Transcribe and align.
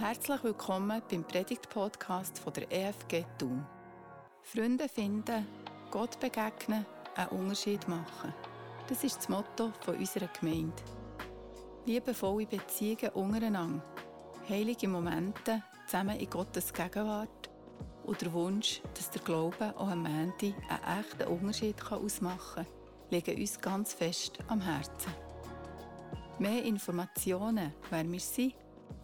Herzlich 0.00 0.42
willkommen 0.42 1.00
beim 1.08 1.22
Predigt-Podcast 1.22 2.42
der 2.56 2.70
EFG 2.70 3.24
Thun. 3.38 3.64
Freunde 4.42 4.88
finden, 4.88 5.46
Gott 5.92 6.18
begegnen, 6.18 6.84
einen 7.14 7.28
Unterschied 7.28 7.86
machen. 7.86 8.34
Das 8.88 9.04
ist 9.04 9.18
das 9.18 9.28
Motto 9.28 9.72
unserer 9.86 10.26
Gemeinde. 10.40 10.82
Liebevolle 11.86 12.44
Beziehungen 12.44 13.10
untereinander, 13.14 13.84
heilige 14.48 14.88
Momente 14.88 15.62
zusammen 15.86 16.18
in 16.18 16.28
Gottes 16.28 16.72
Gegenwart 16.72 17.48
und 18.04 18.20
der 18.20 18.32
Wunsch, 18.32 18.82
dass 18.94 19.10
der 19.10 19.22
Glaube 19.22 19.74
auch 19.76 19.88
am 19.88 20.06
Ende 20.06 20.56
einen 20.68 21.00
echten 21.00 21.28
Unterschied 21.28 21.80
ausmachen 21.92 22.64
kann, 22.64 22.66
liegen 23.10 23.40
uns 23.40 23.60
ganz 23.60 23.94
fest 23.94 24.40
am 24.48 24.60
Herzen. 24.60 25.14
Mehr 26.40 26.64
Informationen, 26.64 27.72
wer 27.90 28.10
wir 28.10 28.20
sind 28.20 28.54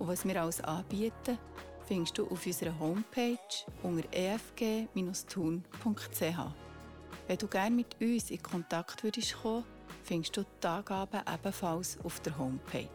und 0.00 0.08
was 0.08 0.26
wir 0.26 0.42
alles 0.42 0.60
anbieten, 0.62 1.38
findest 1.86 2.18
du 2.18 2.26
auf 2.26 2.44
unserer 2.44 2.76
Homepage 2.78 3.36
unter 3.82 4.08
efg-thun.ch. 4.12 5.62
Wenn 7.26 7.38
du 7.38 7.46
gerne 7.46 7.76
mit 7.76 8.00
uns 8.00 8.30
in 8.30 8.42
Kontakt 8.42 9.04
würdest 9.04 9.36
kommen, 9.40 9.64
findest 10.02 10.36
du 10.36 10.44
die 10.62 10.66
Angaben 10.66 11.20
ebenfalls 11.32 11.98
auf 12.02 12.18
der 12.20 12.36
Homepage. 12.38 12.88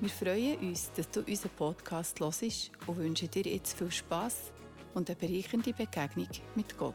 Wir 0.00 0.08
freuen 0.08 0.58
uns, 0.60 0.92
dass 0.92 1.10
du 1.10 1.20
unseren 1.20 1.50
Podcast 1.56 2.20
hörst 2.20 2.70
und 2.86 2.96
wünschen 2.96 3.30
dir 3.30 3.42
jetzt 3.42 3.76
viel 3.76 3.90
Spass 3.90 4.52
und 4.94 5.10
eine 5.10 5.16
bereichernde 5.16 5.72
Begegnung 5.72 6.28
mit 6.54 6.78
Gott. 6.78 6.94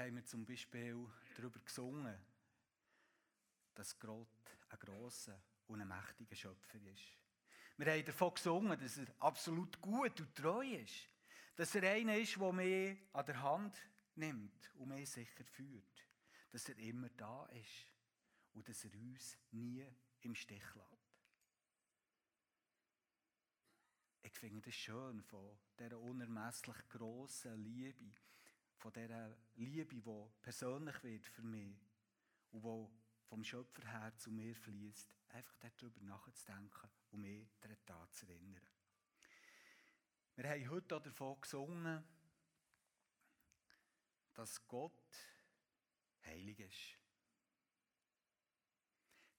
Haben 0.00 0.16
wir 0.16 0.24
zum 0.24 0.44
Beispiel 0.44 1.06
darüber 1.36 1.60
gesungen, 1.60 2.16
dass 3.74 3.98
Gott 3.98 4.28
ein 4.70 4.78
grosser 4.78 5.40
und 5.66 5.80
ein 5.80 5.88
mächtiger 5.88 6.34
Schöpfer 6.34 6.80
ist. 6.82 7.18
Wir 7.76 7.92
haben 7.92 8.04
davon 8.04 8.34
gesungen, 8.34 8.78
dass 8.78 8.98
er 8.98 9.06
absolut 9.20 9.80
gut 9.80 10.20
und 10.20 10.34
treu 10.34 10.66
ist. 10.66 11.08
Dass 11.56 11.74
er 11.74 11.90
einer 11.90 12.16
ist, 12.16 12.36
der 12.36 12.52
mich 12.52 12.98
an 13.12 13.26
der 13.26 13.42
Hand 13.42 13.76
nimmt 14.14 14.72
und 14.74 14.88
mich 14.88 15.10
sicher 15.10 15.44
führt. 15.44 16.08
Dass 16.50 16.68
er 16.68 16.78
immer 16.78 17.08
da 17.10 17.46
ist 17.46 17.92
und 18.54 18.68
dass 18.68 18.84
er 18.84 18.94
uns 18.94 19.36
nie 19.50 19.86
im 20.22 20.34
Stich 20.34 20.74
lässt. 20.74 21.00
Ich 24.22 24.32
finde 24.32 24.68
es 24.68 24.76
schön 24.76 25.22
von 25.22 25.58
dieser 25.78 25.98
unermesslich 25.98 26.88
grossen 26.88 27.62
Liebe, 27.64 28.12
von 28.80 28.92
dieser 28.94 29.36
Liebe, 29.56 29.94
die 29.94 30.30
persönlich 30.40 31.02
wird 31.02 31.26
für 31.26 31.42
mich 31.42 31.76
und 32.50 32.62
die 32.62 32.88
vom 33.28 33.44
Schöpfer 33.44 33.86
her 33.86 34.16
zu 34.16 34.30
mir 34.30 34.56
fließt, 34.56 35.14
einfach 35.28 35.54
darüber 35.58 36.00
nachzudenken 36.00 36.90
und 37.10 37.20
mich 37.20 37.46
daran 37.60 38.10
zu 38.10 38.26
erinnern. 38.26 38.66
Wir 40.34 40.48
haben 40.48 40.70
heute 40.70 41.00
davon 41.00 41.40
gesungen, 41.40 42.02
dass 44.32 44.66
Gott 44.66 45.14
heilig 46.24 46.58
ist. 46.60 46.98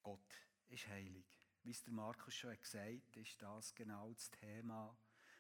Gott 0.04 0.34
ist 0.70 0.88
heilig. 0.88 1.26
Wie 1.64 1.72
es 1.72 1.84
der 1.84 1.94
Markus 1.94 2.36
schon 2.36 2.58
gesagt 2.60 3.08
hat, 3.08 3.18
ist 3.18 3.42
das 3.42 3.74
genau 3.74 4.14
das 4.14 4.30
Thema, 4.30 4.96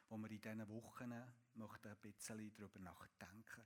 wo 0.09 0.17
wir 0.17 0.31
in 0.31 0.41
diesen 0.41 0.67
Wochen 0.67 1.13
möchten 1.53 1.87
ein 1.87 1.97
bisschen 1.97 2.51
darüber 2.55 2.79
nachdenken 2.79 3.63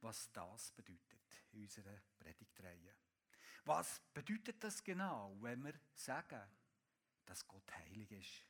was 0.00 0.30
das 0.32 0.70
bedeutet 0.72 1.20
in 1.52 1.62
unserer 1.62 2.00
Predigtreihe. 2.18 2.94
Was 3.64 4.00
bedeutet 4.14 4.62
das 4.62 4.82
genau, 4.82 5.36
wenn 5.40 5.62
wir 5.62 5.74
sagen, 5.94 6.40
dass 7.26 7.46
Gott 7.46 7.70
heilig 7.72 8.10
ist? 8.12 8.46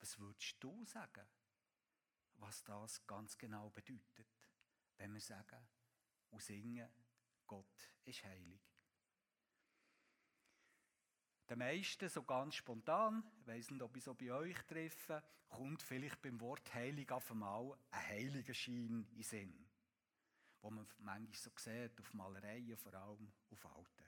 Was 0.00 0.18
würdest 0.18 0.56
du 0.60 0.84
sagen, 0.84 1.26
was 2.36 2.64
das 2.64 3.06
ganz 3.06 3.36
genau 3.36 3.70
bedeutet, 3.70 4.26
wenn 4.96 5.12
wir 5.12 5.20
sagen 5.20 5.66
und 6.30 6.42
singen, 6.42 6.88
Gott 7.46 7.92
ist 8.04 8.24
heilig? 8.24 8.60
Der 11.48 11.56
meisten, 11.56 12.08
so 12.08 12.22
ganz 12.24 12.56
spontan, 12.56 13.24
ich 13.40 13.46
weiss 13.46 13.70
nicht, 13.70 13.82
ob 13.82 13.96
ich 13.96 14.04
so 14.04 14.14
bei 14.14 14.30
euch 14.32 14.58
treffe, 14.66 15.22
kommt 15.48 15.82
vielleicht 15.82 16.20
beim 16.20 16.38
Wort 16.40 16.74
heilig 16.74 17.10
auf 17.10 17.30
einmal 17.30 17.78
ein 17.90 18.06
heiliger 18.08 18.52
Schein 18.52 19.08
in 19.14 19.22
Sinn 19.22 19.67
wo 20.60 20.70
man 20.70 20.86
manchmal 20.98 21.34
so 21.34 21.50
sieht, 21.56 22.00
auf 22.00 22.14
Malereien, 22.14 22.76
vor 22.76 22.94
allem 22.94 23.32
auf 23.50 23.66
Alten. 23.66 24.04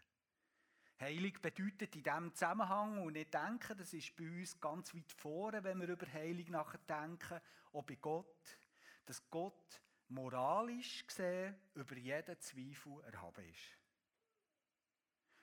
Heilig 1.01 1.41
bedeutet 1.41 1.97
in 1.97 2.03
diesem 2.03 2.35
Zusammenhang, 2.35 3.03
und 3.03 3.17
ich 3.17 3.31
denke, 3.31 3.75
das 3.75 3.95
ist 3.95 4.15
bei 4.17 4.25
uns 4.25 4.61
ganz 4.61 4.95
weit 4.95 5.13
vorne, 5.13 5.65
wenn 5.65 5.81
wir 5.81 5.89
über 5.89 6.07
Heilig 6.13 6.51
nachdenken, 6.51 7.41
auch 7.73 7.85
bei 7.85 7.95
Gott, 7.95 8.59
dass 9.07 9.31
Gott 9.31 9.81
moralisch 10.09 11.07
gesehen 11.07 11.57
über 11.75 11.97
jeden 11.97 12.39
Zweifel 12.41 13.01
erhaben 13.05 13.49
ist. 13.49 13.79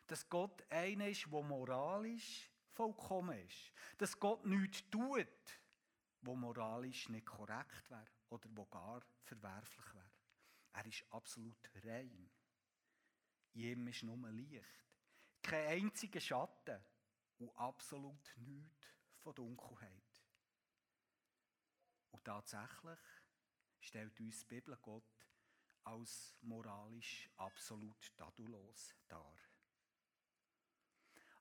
Dass 0.05 0.29
Gott 0.29 0.63
einer 0.69 1.07
ist, 1.07 1.25
der 1.25 1.41
moralisch 1.41 2.51
vollkommen 2.73 3.37
ist. 3.39 3.73
Dass 3.97 4.19
Gott 4.19 4.45
nichts 4.45 4.87
tut, 4.89 5.27
wo 6.21 6.35
moralisch 6.35 7.09
nicht 7.09 7.25
korrekt 7.25 7.89
wäre 7.89 8.07
oder 8.29 8.47
wo 8.51 8.65
gar 8.65 9.01
verwerflich 9.23 9.93
wäre. 9.95 10.06
Er 10.77 10.85
ist 10.85 11.03
absolut 11.09 11.57
rein. 11.85 12.29
In 13.53 13.61
ihm 13.61 13.87
ist 13.87 14.03
nur 14.03 14.29
Licht. 14.29 14.85
Kein 15.41 15.85
einziger 15.85 16.19
Schatten 16.19 16.79
und 17.39 17.49
absolut 17.57 18.31
nichts 18.37 18.93
von 19.17 19.33
Dunkelheit. 19.33 20.23
Und 22.11 22.23
tatsächlich 22.23 22.99
stellt 23.79 24.19
uns 24.19 24.41
die 24.41 24.45
Bibel 24.45 24.77
Gott 24.77 25.27
als 25.83 26.37
moralisch 26.41 27.27
absolut 27.37 28.15
tadellos 28.15 28.93
dar. 29.07 29.35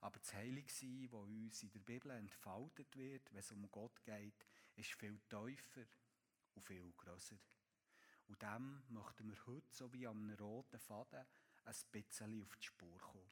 Aber 0.00 0.18
das 0.18 0.32
Heiligsein, 0.32 1.10
das 1.10 1.20
uns 1.20 1.62
in 1.62 1.72
der 1.72 1.80
Bibel 1.80 2.10
entfaltet 2.12 2.96
wird, 2.96 3.30
wenn 3.34 3.40
es 3.40 3.52
um 3.52 3.70
Gott 3.70 4.02
geht, 4.02 4.46
ist 4.76 4.94
viel 4.94 5.20
tiefer 5.28 5.84
und 6.54 6.64
viel 6.64 6.90
grösser. 6.96 7.36
Und 8.28 8.42
dem 8.42 8.82
möchten 8.88 9.28
wir 9.28 9.46
heute, 9.46 9.74
so 9.74 9.92
wie 9.92 10.06
am 10.06 10.30
roten 10.30 10.80
Faden, 10.80 11.24
ein 11.64 11.74
bisschen 11.90 12.42
auf 12.42 12.56
die 12.56 12.66
Spur 12.66 12.98
kommen. 12.98 13.30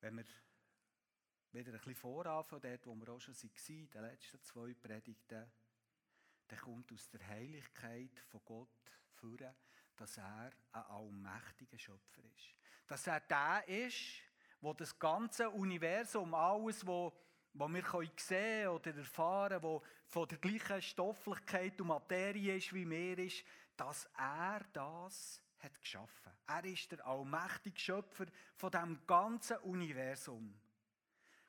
Wenn 0.00 0.16
wir 0.16 0.24
wieder 1.52 1.72
ein 1.72 1.78
bisschen 1.78 1.94
voran 1.94 2.44
von 2.44 2.60
dort, 2.60 2.86
wo 2.86 2.94
wir 2.94 3.08
auch 3.08 3.20
schon 3.20 3.34
waren, 3.34 3.90
den 3.90 4.02
letzten 4.02 4.42
zwei 4.42 4.74
Predigten, 4.74 5.50
dann 6.48 6.58
kommt 6.60 6.92
aus 6.92 7.08
der 7.08 7.26
Heiligkeit 7.26 8.20
von 8.28 8.40
Gott 8.44 8.92
führen, 9.14 9.54
dass 9.96 10.18
er 10.18 10.52
ein 10.72 10.82
allmächtiger 10.82 11.78
Schöpfer 11.78 12.22
ist. 12.24 12.54
Dass 12.86 13.06
er 13.06 13.20
der 13.20 13.66
ist, 13.66 14.22
wo 14.60 14.72
das 14.74 14.96
ganze 14.98 15.50
Universum, 15.50 16.34
alles, 16.34 16.86
was 16.86 17.12
wo 17.58 17.68
wir 17.68 17.84
sehen 18.16 18.68
oder 18.68 18.94
erfahren 18.94 19.62
wo 19.62 19.82
von 20.06 20.28
der 20.28 20.38
gleichen 20.38 20.82
Stofflichkeit 20.82 21.80
und 21.80 21.88
Materie 21.88 22.56
ist 22.56 22.72
wie 22.72 22.88
wir 22.88 23.18
ist, 23.18 23.44
dass 23.76 24.08
er 24.16 24.60
das 24.72 25.40
hat 25.58 25.80
geschaffen. 25.80 26.32
Er 26.46 26.64
ist 26.64 26.92
der 26.92 27.04
allmächtige 27.06 27.78
Schöpfer 27.78 28.26
von 28.54 28.70
dem 28.70 29.00
ganzen 29.06 29.56
Universum. 29.58 30.54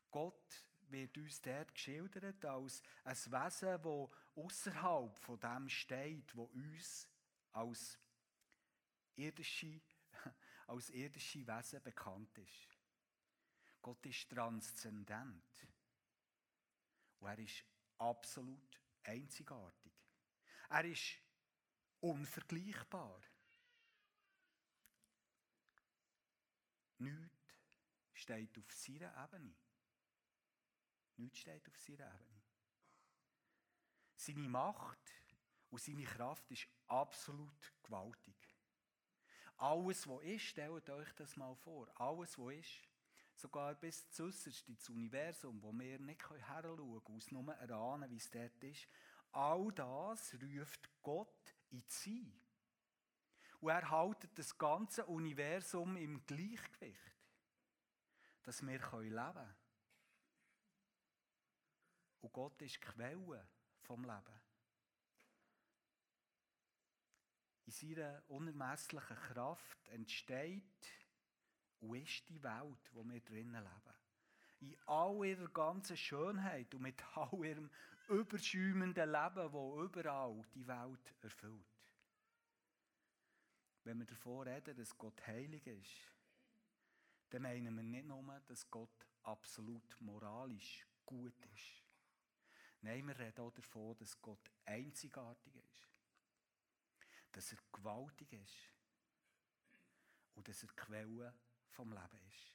Gott 0.09 0.63
wird 0.89 1.17
uns 1.17 1.41
dort 1.41 1.73
geschildert 1.73 2.43
als 2.45 2.81
ein 3.03 3.15
Wesen, 3.15 3.81
das 3.81 4.09
außerhalb 4.35 5.17
von 5.17 5.39
dem 5.39 5.69
steht, 5.69 6.35
wo 6.35 6.43
uns 6.43 7.07
als 7.51 7.99
irdische, 9.15 9.81
als 10.67 10.89
irdische 10.89 11.45
Wesen 11.45 11.83
bekannt 11.83 12.37
ist. 12.37 12.77
Gott 13.81 14.05
ist 14.05 14.29
transzendent. 14.29 15.67
Und 17.19 17.27
er 17.27 17.39
ist 17.39 17.63
absolut 17.97 18.81
einzigartig. 19.03 19.93
Er 20.69 20.85
ist 20.85 21.17
unvergleichbar. 21.99 23.21
Nichts 26.99 27.53
steht 28.13 28.57
auf 28.57 28.71
seiner 28.71 29.23
Ebene. 29.23 29.55
Nichts 31.17 31.39
steht 31.39 31.67
auf 31.67 31.77
seiner 31.77 32.13
Ebene. 32.13 32.41
Seine 34.15 34.49
Macht 34.49 35.13
und 35.69 35.81
seine 35.81 36.03
Kraft 36.03 36.49
ist 36.51 36.67
absolut 36.87 37.73
gewaltig. 37.83 38.35
Alles, 39.57 40.07
was 40.07 40.23
ist, 40.23 40.43
stellt 40.43 40.89
euch 40.89 41.11
das 41.13 41.35
mal 41.35 41.55
vor. 41.55 41.87
Alles, 41.99 42.37
was 42.37 42.53
ist, 42.53 42.87
sogar 43.37 43.75
bis 43.75 44.09
zuerst 44.09 44.67
ins 44.67 44.89
Universum, 44.89 45.61
wo 45.61 45.71
wir 45.71 45.99
nicht 45.99 46.27
heranschauen 46.29 47.03
können, 47.03 47.17
aus 47.17 47.31
nur 47.31 47.53
erahnen, 47.53 48.09
wie 48.09 48.17
es 48.17 48.29
dort 48.29 48.63
ist, 48.63 48.87
all 49.31 49.71
das 49.73 50.35
ruft 50.41 50.89
Gott 51.01 51.55
in 51.69 51.83
Sein. 51.87 52.33
Und 53.59 53.69
er 53.69 53.89
hält 53.91 54.37
das 54.37 54.57
ganze 54.57 55.05
Universum 55.05 55.97
im 55.97 56.25
Gleichgewicht, 56.25 57.15
dass 58.43 58.61
wir 58.61 58.77
leben 58.77 58.81
können. 58.81 59.55
Und 62.21 62.33
Gott 62.33 62.61
ist 62.61 62.75
die 62.75 62.79
Quelle 62.79 63.47
vom 63.81 64.03
Leben. 64.03 64.41
In 67.65 67.71
seiner 67.71 68.23
unermesslichen 68.29 69.17
Kraft 69.17 69.87
entsteht 69.89 70.96
und 71.81 71.95
ist 71.95 72.27
die 72.29 72.41
Welt, 72.41 72.91
wo 72.93 73.03
wir 73.03 73.21
drinnen 73.21 73.63
leben. 73.63 73.95
In 74.59 74.77
all 74.87 75.25
ihrer 75.25 75.47
ganzen 75.49 75.97
Schönheit 75.97 76.73
und 76.73 76.81
mit 76.81 77.03
all 77.15 77.45
ihrem 77.45 77.69
überschäumenden 78.07 79.11
Leben, 79.11 79.51
wo 79.51 79.83
überall 79.83 80.41
die 80.53 80.67
Welt 80.67 81.13
erfüllt. 81.21 81.65
Wenn 83.83 83.99
wir 83.99 84.05
davon 84.05 84.47
reden, 84.47 84.75
dass 84.75 84.97
Gott 84.97 85.25
heilig 85.27 85.65
ist, 85.67 86.11
dann 87.29 87.43
meinen 87.43 87.75
wir 87.75 87.83
nicht 87.83 88.07
nur, 88.07 88.41
dass 88.47 88.69
Gott 88.69 89.05
absolut 89.23 89.95
moralisch 89.99 90.85
gut 91.05 91.45
ist. 91.53 91.83
Nein, 92.81 93.07
wir 93.07 93.17
reden 93.17 93.41
auch 93.41 93.51
davon, 93.51 93.97
dass 93.97 94.19
Gott 94.21 94.51
einzigartig 94.65 95.55
ist. 95.55 95.87
Dass 97.31 97.51
er 97.51 97.57
gewaltig 97.71 98.31
ist. 98.33 98.73
Und 100.35 100.47
dass 100.47 100.63
er 100.63 100.69
Quelle 100.69 101.33
vom 101.77 101.93
Leben 101.93 102.19
ist. 102.27 102.53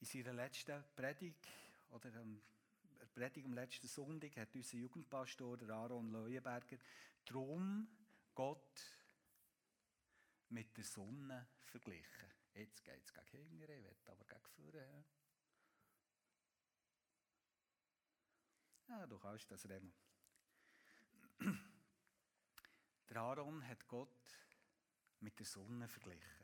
In 0.00 0.06
seiner 0.06 0.34
letzten 0.34 0.84
Predigt, 0.94 1.48
oder 1.88 2.10
der 2.10 3.06
Predigt 3.14 3.46
am 3.46 3.54
letzten 3.54 3.88
Sonntag, 3.88 4.36
hat 4.36 4.54
unser 4.54 4.76
Jugendpastor 4.76 5.58
Aaron 5.70 6.10
Leuenberger 6.12 6.76
drum 7.24 7.88
Gott 8.34 8.82
mit 10.50 10.76
der 10.76 10.84
Sonne 10.84 11.48
verglichen. 11.62 12.30
Jetzt 12.52 12.84
geht 12.84 13.02
es 13.02 13.14
gegen 13.14 13.62
ich 13.62 13.68
will 13.68 13.96
aber 14.04 14.24
gegen 14.26 14.46
vorne. 14.48 15.04
Ja, 18.88 19.06
du 19.06 19.18
kannst 19.18 19.50
das 19.50 19.66
reden. 19.66 19.94
Der 23.08 23.16
Aaron 23.16 23.66
hat 23.66 23.88
Gott 23.88 24.38
mit 25.20 25.38
der 25.38 25.46
Sonne 25.46 25.88
verglichen. 25.88 26.43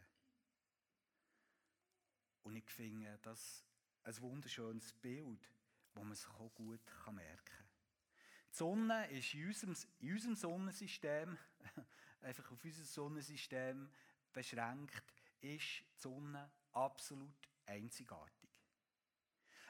Und 2.43 2.57
ich 2.57 2.71
finde 2.71 3.19
das 3.23 3.65
ein 4.05 4.21
wunderschönes 4.21 4.93
Bild, 4.95 5.51
das 5.93 6.05
man 6.05 6.15
sich 6.15 6.29
auch 6.29 6.55
gut 6.55 6.81
merken 7.13 7.45
kann. 7.45 7.67
Die 8.53 8.57
Sonne 8.57 9.11
ist 9.11 9.35
in 9.35 9.47
unserem, 9.47 9.77
in 10.01 10.13
unserem 10.13 10.37
Sonnensystem, 10.37 11.39
einfach 12.23 12.51
auf 12.51 12.65
unser 12.65 12.85
Sonnensystem 12.85 13.91
beschränkt, 14.33 15.15
ist 15.41 15.81
die 15.81 15.85
Sonne 15.95 16.51
absolut 16.73 17.49
einzigartig. 17.67 18.51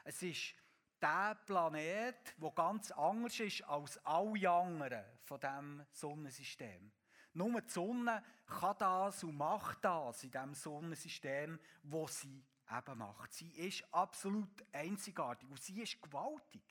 Es 0.03 0.21
ist 0.23 0.55
der 1.01 1.35
Planet, 1.45 2.35
der 2.37 2.51
ganz 2.51 2.91
anders 2.91 3.39
ist 3.39 3.63
als 3.63 3.97
alle 4.05 4.49
anderen 4.49 5.05
von 5.23 5.39
diesem 5.39 5.85
Sonnensystem. 5.91 6.91
Nur 7.33 7.61
die 7.61 7.69
Sonne 7.69 8.23
kann 8.45 8.75
das 8.77 9.23
und 9.23 9.37
macht 9.37 9.83
das 9.85 10.23
in 10.23 10.31
diesem 10.31 10.53
Sonnensystem, 10.53 11.59
wo 11.83 12.07
sie 12.07 12.43
eben 12.71 12.97
macht. 12.97 13.33
Sie 13.33 13.49
ist 13.51 13.83
absolut 13.93 14.63
einzigartig 14.71 15.49
und 15.49 15.61
sie 15.61 15.81
ist 15.81 16.01
gewaltig. 16.01 16.63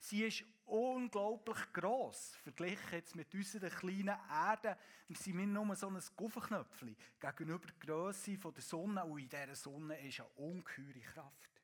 Sie 0.00 0.24
ist 0.24 0.44
unglaublich 0.64 1.72
gross. 1.72 2.36
Verglichen 2.42 2.92
jetzt 2.92 3.16
mit 3.16 3.34
unserer 3.34 3.70
kleinen 3.70 4.16
Erde 4.30 4.76
sind 5.08 5.38
wir 5.38 5.46
nur 5.46 5.74
so 5.74 5.88
ein 5.88 6.00
Guffenknöpfchen 6.16 6.96
gegenüber 7.18 7.66
der 7.66 7.74
Größe 7.80 8.38
der 8.38 8.62
Sonne. 8.62 9.04
Und 9.04 9.18
in 9.18 9.28
dieser 9.28 9.56
Sonne 9.56 9.98
ist 10.06 10.20
eine 10.20 10.28
ungeheure 10.30 11.00
Kraft. 11.00 11.62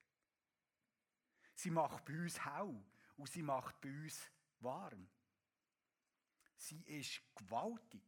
Sie 1.55 1.71
macht 1.71 2.05
bei 2.05 2.15
uns 2.15 2.45
hell 2.45 2.75
und 3.17 3.29
sie 3.29 3.43
macht 3.43 3.81
bei 3.81 3.91
uns 3.91 4.19
warm. 4.61 5.07
Sie 6.57 6.81
ist 6.83 7.21
gewaltig 7.37 8.03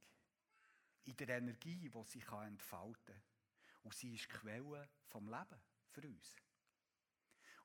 in 1.05 1.17
der 1.17 1.39
Energie, 1.39 1.89
die 1.89 2.05
sie 2.05 2.21
entfalten 2.21 3.15
kann. 3.15 3.36
Und 3.87 3.95
sie 3.95 4.17
ist 4.17 4.25
die 4.25 4.35
Quelle 4.39 4.89
vom 5.07 5.29
Leben 5.29 5.61
für 5.91 6.09
uns. 6.09 6.35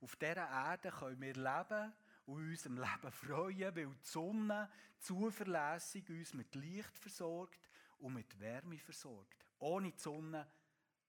Auf 0.02 0.16
dieser 0.18 0.48
Erde 0.48 0.92
können 0.92 1.20
wir 1.20 1.34
leben 1.34 1.94
und 2.28 2.48
unserem 2.48 2.78
Leben 2.78 3.12
freuen, 3.12 3.76
weil 3.76 3.88
die 3.88 4.04
Sonne 4.04 4.70
zuverlässig 5.00 6.08
uns 6.12 6.36
mit 6.36 6.54
Licht 6.54 6.96
versorgt 6.96 7.68
und 7.98 8.14
mit 8.14 8.40
Wärme 8.40 8.78
versorgt. 8.78 9.48
Ohne 9.58 9.92
die 9.94 10.00
Sonne 10.00 10.48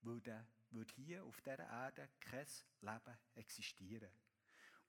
würde, 0.01 0.47
würde 0.71 0.93
hier 0.95 1.23
auf 1.23 1.39
dieser 1.41 1.69
Erde 1.69 2.09
kein 2.19 2.47
Leben 2.81 3.17
existieren. 3.35 4.11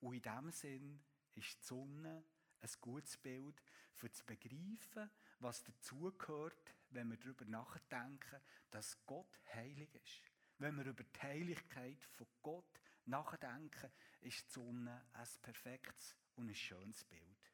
Und 0.00 0.14
in 0.14 0.22
diesem 0.22 0.50
Sinn 0.52 1.04
ist 1.34 1.60
die 1.60 1.66
Sonne 1.66 2.24
ein 2.62 2.70
gutes 2.80 3.18
Bild 3.18 3.62
für 3.92 4.10
zu 4.10 4.24
begreifen, 4.24 5.10
was 5.40 5.62
dazugehört, 5.62 6.74
wenn 6.94 7.10
wir 7.10 7.18
darüber 7.18 7.44
nachdenken, 7.44 8.40
dass 8.70 9.04
Gott 9.06 9.40
heilig 9.52 9.94
ist. 9.94 10.30
Wenn 10.58 10.76
wir 10.76 10.86
über 10.86 11.02
die 11.02 11.20
Heiligkeit 11.20 12.04
von 12.04 12.26
Gott 12.42 12.80
nachdenken, 13.04 13.90
ist 14.20 14.46
die 14.46 14.52
Sonne 14.52 15.04
ein 15.12 15.28
perfektes 15.42 16.16
und 16.36 16.48
ein 16.48 16.54
schönes 16.54 17.04
Bild. 17.04 17.52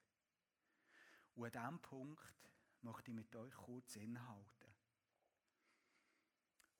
Und 1.35 1.45
an 1.45 1.53
diesem 1.53 1.81
Punkt 1.81 2.35
möchte 2.83 3.11
ich 3.11 3.17
mit 3.17 3.35
euch 3.35 3.55
kurz 3.55 3.97
innehalten. 3.97 4.75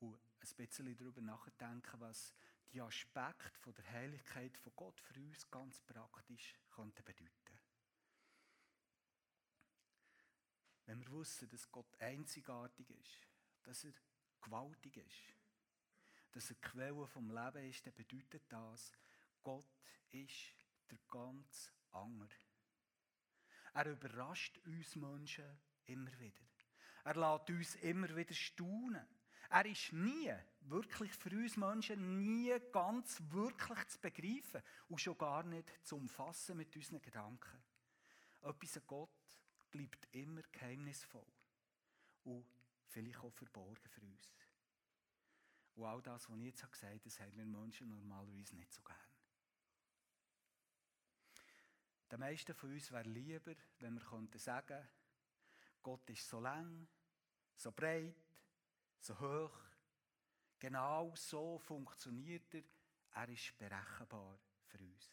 Und 0.01 0.15
ein 0.15 0.56
bisschen 0.56 0.97
darüber 0.97 1.21
nachdenken, 1.21 2.01
was 2.01 2.35
die 2.73 2.81
Aspekte 2.81 3.73
der 3.73 3.91
Heiligkeit 3.91 4.56
von 4.59 4.73
Gott 4.77 5.01
für 5.01 5.19
uns 5.19 5.51
ganz 5.51 5.81
praktisch 5.81 6.55
könnten 6.71 7.05
bedeuten. 7.05 7.59
Wenn 10.91 11.07
wir 11.07 11.21
wissen, 11.21 11.49
dass 11.49 11.71
Gott 11.71 11.87
einzigartig 12.01 12.91
ist, 12.91 13.29
dass 13.63 13.85
er 13.85 13.93
gewaltig 14.41 14.97
ist, 14.97 15.37
dass 16.33 16.51
er 16.51 16.57
die 16.57 16.63
Quelle 16.63 17.07
vom 17.07 17.31
Leben 17.31 17.71
ist, 17.71 17.87
dann 17.87 17.95
bedeutet 17.95 18.43
das, 18.49 18.93
Gott 19.41 19.71
ist 20.11 20.53
der 20.91 20.99
ganz 21.09 21.73
andere. 21.93 22.35
Er 23.73 23.87
überrascht 23.87 24.59
uns 24.67 24.97
Menschen 24.97 25.44
immer 25.85 26.11
wieder. 26.19 26.43
Er 27.05 27.15
lässt 27.15 27.51
uns 27.51 27.77
immer 27.77 28.17
wieder 28.17 28.35
staunen. 28.35 29.06
Er 29.49 29.67
ist 29.67 29.93
nie, 29.93 30.35
wirklich 30.63 31.13
für 31.13 31.31
uns 31.31 31.56
Menschen, 31.56 32.19
nie 32.19 32.53
ganz 32.73 33.23
wirklich 33.29 33.87
zu 33.87 34.01
begreifen 34.01 34.61
und 34.89 35.01
schon 35.01 35.17
gar 35.17 35.44
nicht 35.44 35.69
zu 35.87 35.94
umfassen 35.94 36.56
mit 36.56 36.75
unseren 36.75 37.01
Gedanken. 37.01 37.63
Etwas 38.43 38.77
an 38.77 38.82
Gott 38.89 39.19
bleibt 39.70 40.08
immer 40.12 40.43
geheimnisvoll 40.53 41.27
und 42.24 42.44
vielleicht 42.89 43.19
auch 43.19 43.32
verborgen 43.32 43.89
für 43.89 44.03
uns. 44.03 44.29
Und 45.74 45.84
all 45.84 46.03
das, 46.03 46.29
was 46.29 46.39
ich 46.39 46.44
jetzt 46.44 46.70
gesagt 46.70 46.93
habe, 46.93 47.00
das 47.00 47.20
haben 47.20 47.36
wir 47.36 47.44
Menschen 47.46 47.89
normalerweise 47.89 48.56
nicht 48.56 48.72
so 48.72 48.82
gern. 48.82 48.96
Die 52.10 52.17
meisten 52.17 52.55
von 52.55 52.72
uns 52.72 52.91
wäre 52.91 53.08
lieber, 53.08 53.55
wenn 53.79 53.94
wir 53.94 54.03
könnten 54.03 54.39
sagen, 54.39 54.86
Gott 55.82 56.10
ist 56.10 56.29
so 56.29 56.41
lang, 56.41 56.89
so 57.56 57.70
breit, 57.70 58.17
so 58.98 59.19
hoch. 59.19 59.56
Genau 60.58 61.15
so 61.15 61.58
funktioniert 61.58 62.53
er. 62.55 62.65
Er 63.12 63.29
ist 63.29 63.56
berechenbar 63.56 64.39
für 64.67 64.79
uns. 64.79 65.10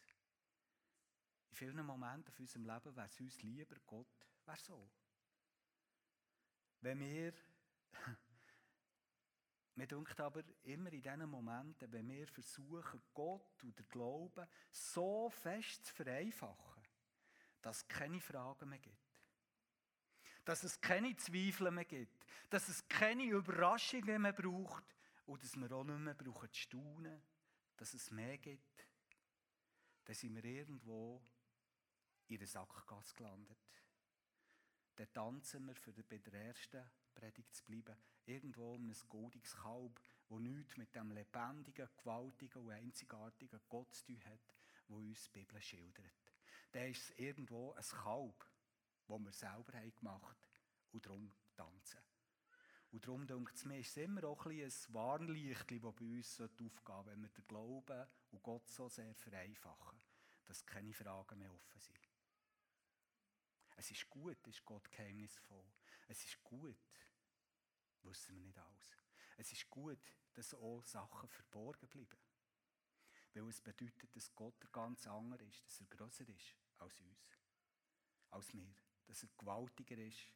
In 1.52 1.56
vielen 1.56 1.86
Momenten 1.86 2.34
von 2.34 2.44
unserem 2.44 2.66
Leben 2.66 2.96
wäre 2.96 3.08
es 3.08 3.20
uns 3.20 3.42
lieber, 3.42 3.76
Gott 3.86 4.28
wäre 4.48 4.58
so. 4.58 4.90
Wenn 6.82 7.00
wir, 7.00 7.34
mir 9.76 9.88
denkt 9.88 10.20
aber 10.20 10.44
immer 10.64 10.92
in 10.92 11.02
diesen 11.02 11.30
Momenten, 11.30 11.92
wenn 11.92 12.08
wir 12.08 12.28
versuchen, 12.28 13.02
Gott 13.14 13.64
oder 13.64 13.84
Glauben 13.90 14.48
so 14.72 15.30
fest 15.30 15.86
zu 15.86 15.94
vereinfachen, 15.96 16.84
dass 17.62 17.78
es 17.78 17.88
keine 17.88 18.22
Fragen 18.22 18.70
mehr 18.70 18.80
gibt 18.80 19.08
dass 20.48 20.64
es 20.64 20.80
keine 20.80 21.14
Zweifel 21.18 21.70
mehr 21.72 21.84
gibt, 21.84 22.26
dass 22.50 22.70
es 22.70 22.88
keine 22.88 23.26
Überraschungen 23.26 24.22
mehr 24.22 24.32
braucht 24.32 24.96
und 25.26 25.44
dass 25.44 25.58
wir 25.58 25.70
auch 25.74 25.84
nicht 25.84 26.00
mehr 26.00 26.14
brauchen 26.14 26.50
zu 26.54 26.62
staunen, 26.62 27.22
dass 27.76 27.94
es 27.94 28.10
mehr 28.12 28.38
gibt, 28.38 28.88
dann 30.06 30.16
sind 30.16 30.34
wir 30.36 30.46
irgendwo 30.46 31.22
in 32.30 32.38
der 32.38 32.48
Sackgasse 32.48 33.14
gelandet. 33.14 33.58
Dann 34.98 35.14
tanzen 35.14 35.68
wir, 35.68 35.76
für 35.76 35.92
bei 35.92 36.18
der 36.18 36.34
ersten 36.48 36.84
Predigt 37.14 37.54
zu 37.54 37.64
bleiben, 37.66 37.96
irgendwo 38.26 38.74
um 38.74 38.90
ein 38.90 38.96
goldiges 39.10 39.56
Kalb, 39.56 40.02
wo 40.28 40.40
nichts 40.40 40.76
mit 40.76 40.94
dem 40.96 41.12
lebendigen, 41.12 41.88
gewaltigen 41.98 42.64
und 42.64 42.72
einzigartigen 42.72 43.60
Gott 43.70 43.94
zu 43.94 44.08
tun 44.08 44.26
hat, 44.26 44.56
wo 44.88 44.98
uns 44.98 45.26
die 45.26 45.40
Bibel 45.40 45.62
schildert. 45.62 46.34
Der 46.74 46.90
ist 46.90 47.14
irgendwo 47.20 47.74
ein 47.74 47.84
Kalb, 47.84 48.46
das 49.08 49.20
wir 49.20 49.32
selber 49.32 49.74
haben 49.78 49.96
gemacht 49.96 50.50
und 50.92 51.06
darum 51.06 51.32
tanzen. 51.56 52.02
Und 52.92 53.06
darum 53.06 53.28
denke 53.28 53.54
ich 53.56 53.66
mir, 53.66 53.80
ist 53.80 53.90
es 53.90 53.98
immer 53.98 54.24
auch 54.24 54.48
ein, 54.48 54.60
ein 54.60 54.74
Warnlicht, 54.90 55.70
das 55.70 55.80
bei 55.80 56.06
uns 56.06 56.42
aufgehen 56.42 56.72
sollte, 56.84 57.12
wenn 57.12 57.22
wir 57.22 57.30
den 57.30 57.48
Glauben 57.48 58.08
und 58.32 58.42
Gott 58.42 58.68
so 58.68 58.90
sehr 58.90 59.14
vereinfachen, 59.14 60.00
dass 60.48 60.66
keine 60.66 60.94
Fragen 60.94 61.38
mehr 61.38 61.54
offen 61.54 61.82
sind. 61.82 62.07
Es 63.78 63.92
ist 63.92 64.10
gut, 64.10 64.46
ist 64.48 64.66
Gott 64.66 64.92
geheimnisvoll. 64.92 65.64
Es 66.08 66.24
ist 66.26 66.44
gut, 66.44 66.76
wissen 68.02 68.36
wir 68.36 68.42
nicht 68.42 68.58
alles. 68.58 68.92
Es 69.38 69.52
ist 69.52 69.70
gut, 69.70 70.00
dass 70.34 70.54
auch 70.54 70.84
Sachen 70.84 71.30
verborgen 71.30 71.88
bleiben. 71.88 72.18
Weil 73.34 73.48
es 73.50 73.62
bedeutet, 73.62 74.16
dass 74.16 74.34
Gott 74.34 74.62
der 74.62 74.70
ganz 74.72 75.06
andere 75.06 75.44
ist, 75.46 75.64
dass 75.64 75.80
er 75.80 75.88
größer 75.88 76.28
ist 76.28 76.56
als 76.80 77.00
uns, 77.00 77.38
als 78.32 78.54
wir. 78.54 78.74
Dass 79.06 79.24
er 79.24 79.30
gewaltiger 79.38 79.98
ist 79.98 80.34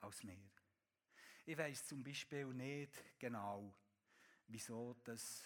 als 0.00 0.24
wir. 0.24 0.50
Ich 1.46 1.56
weiß 1.56 1.86
zum 1.86 2.02
Beispiel 2.02 2.46
nicht 2.46 3.18
genau, 3.18 3.72
wieso 4.48 4.94
das 5.04 5.44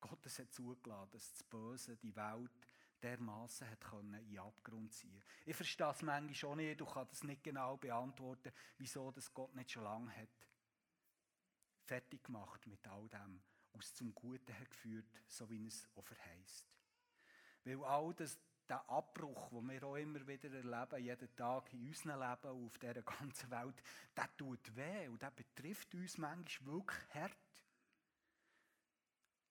Gott 0.00 0.24
es 0.26 0.38
hat 0.38 0.52
zugelassen, 0.52 1.10
dass 1.12 1.30
das 1.30 1.42
Böse 1.44 1.96
die 1.96 2.14
Welt 2.14 2.68
dermaßen 3.02 3.68
hat 3.68 3.80
können 3.80 4.14
in 4.14 4.28
den 4.28 4.38
Abgrund 4.38 4.92
ziehen. 4.92 5.22
Ich 5.44 5.56
verstehe 5.56 5.90
es 5.90 6.02
manchmal 6.02 6.34
schon 6.34 6.56
nicht 6.58 6.80
und 6.80 6.90
kann 6.90 7.06
das 7.08 7.22
nicht 7.24 7.44
genau 7.44 7.76
beantworten, 7.76 8.52
wieso 8.78 9.10
das 9.10 9.32
Gott 9.32 9.54
nicht 9.54 9.70
schon 9.70 9.84
lange 9.84 10.14
hat 10.16 10.28
fertig 11.86 12.24
gemacht 12.24 12.66
mit 12.66 12.86
all 12.88 13.08
dem 13.08 13.40
es 13.78 13.94
zum 13.94 14.14
Guten 14.14 14.58
hat 14.58 14.70
geführt, 14.70 15.04
so 15.26 15.48
wie 15.50 15.66
es 15.66 15.86
auch 15.94 16.02
verheißt. 16.02 16.66
Weil 17.64 17.84
all 17.84 18.14
das, 18.14 18.38
der 18.68 18.88
Abbruch, 18.88 19.50
den 19.50 19.68
wir 19.68 19.82
auch 19.84 19.96
immer 19.96 20.26
wieder 20.26 20.50
erleben, 20.50 21.04
jeden 21.04 21.36
Tag 21.36 21.72
in 21.74 21.86
unserem 21.86 22.20
Leben 22.20 22.50
und 22.52 22.66
auf 22.66 22.78
dieser 22.78 23.02
ganzen 23.02 23.50
Welt, 23.50 23.82
der 24.16 24.36
tut 24.36 24.76
weh 24.76 25.08
und 25.08 25.20
der 25.20 25.30
betrifft 25.30 25.94
uns 25.94 26.16
manchmal 26.16 26.74
wirklich 26.74 27.14
hart. 27.14 27.36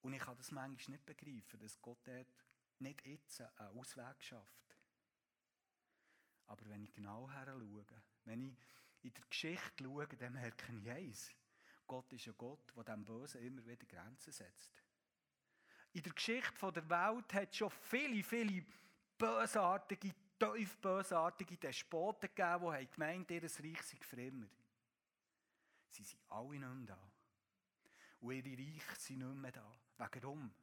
Und 0.02 0.14
ich 0.14 0.22
kann 0.22 0.38
das 0.38 0.52
manchmal 0.52 0.98
nicht 0.98 1.06
begreifen, 1.06 1.60
dass 1.60 1.80
Gott 1.82 2.00
dort 2.06 2.45
nicht 2.80 3.06
jetzt 3.06 3.42
einen 3.42 3.78
Ausweg 3.78 4.22
schafft. 4.24 4.78
Aber 6.48 6.66
wenn 6.70 6.84
ich 6.84 6.94
genau 6.94 7.30
her 7.32 7.46
schaue, 7.46 7.86
wenn 8.26 8.42
ich 8.42 8.58
in 9.02 9.14
der 9.14 9.26
Geschichte 9.30 9.84
schaue, 9.84 10.08
dann 10.08 10.34
merke 10.34 10.74
ich 10.74 10.90
eins. 10.90 11.32
Gott 11.88 12.12
ist 12.14 12.28
ein 12.28 12.36
Gott, 12.38 12.74
der 12.76 12.84
dem 12.84 13.06
Bösen 13.06 13.42
immer 13.42 13.66
wieder 13.66 13.86
Grenzen 13.86 14.32
setzt. 14.32 14.84
In 15.94 16.02
der 16.02 16.14
Geschichte 16.14 16.72
der 16.72 16.90
Welt 16.90 17.34
hat 17.34 17.52
es 17.52 17.58
schon 17.58 17.70
viele, 17.70 18.24
viele 18.24 18.66
bösartige, 19.18 20.14
tief 20.38 20.78
bösartige 20.78 21.58
Despoten 21.58 22.30
gegeben, 22.34 22.78
die 22.80 22.92
gemeint 22.92 23.32
ihr 23.32 23.44
Reich 23.44 23.82
sei 23.82 23.98
für 24.02 24.22
immer. 24.22 24.48
Sie 25.90 26.04
sind 26.04 26.22
alle 26.30 26.50
nicht 26.50 26.60
mehr 26.60 26.88
da. 26.88 27.12
Und 28.20 28.34
ihre 28.34 28.58
Reich 28.58 29.00
sind 29.00 29.20
nicht 29.20 29.36
mehr 29.36 29.52
da. 29.52 29.72
Warum? 29.98 30.54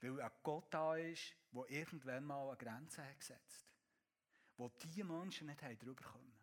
Weil 0.00 0.20
ein 0.20 0.30
Gott 0.42 0.72
da 0.72 0.96
ist, 0.96 1.34
der 1.52 1.68
irgendwann 1.70 2.24
mal 2.24 2.48
eine 2.48 2.56
Grenze 2.56 3.04
hat 3.04 3.18
gesetzt. 3.18 3.66
Wo 4.56 4.68
diese 4.68 5.04
Menschen 5.04 5.46
nicht 5.46 5.62
drüber 5.82 6.02
kommen. 6.02 6.38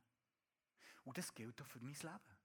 Und 1.03 1.17
das 1.17 1.33
gilt 1.33 1.61
auch 1.61 1.67
für 1.67 1.79
mein 1.79 1.93
Leben. 1.93 2.37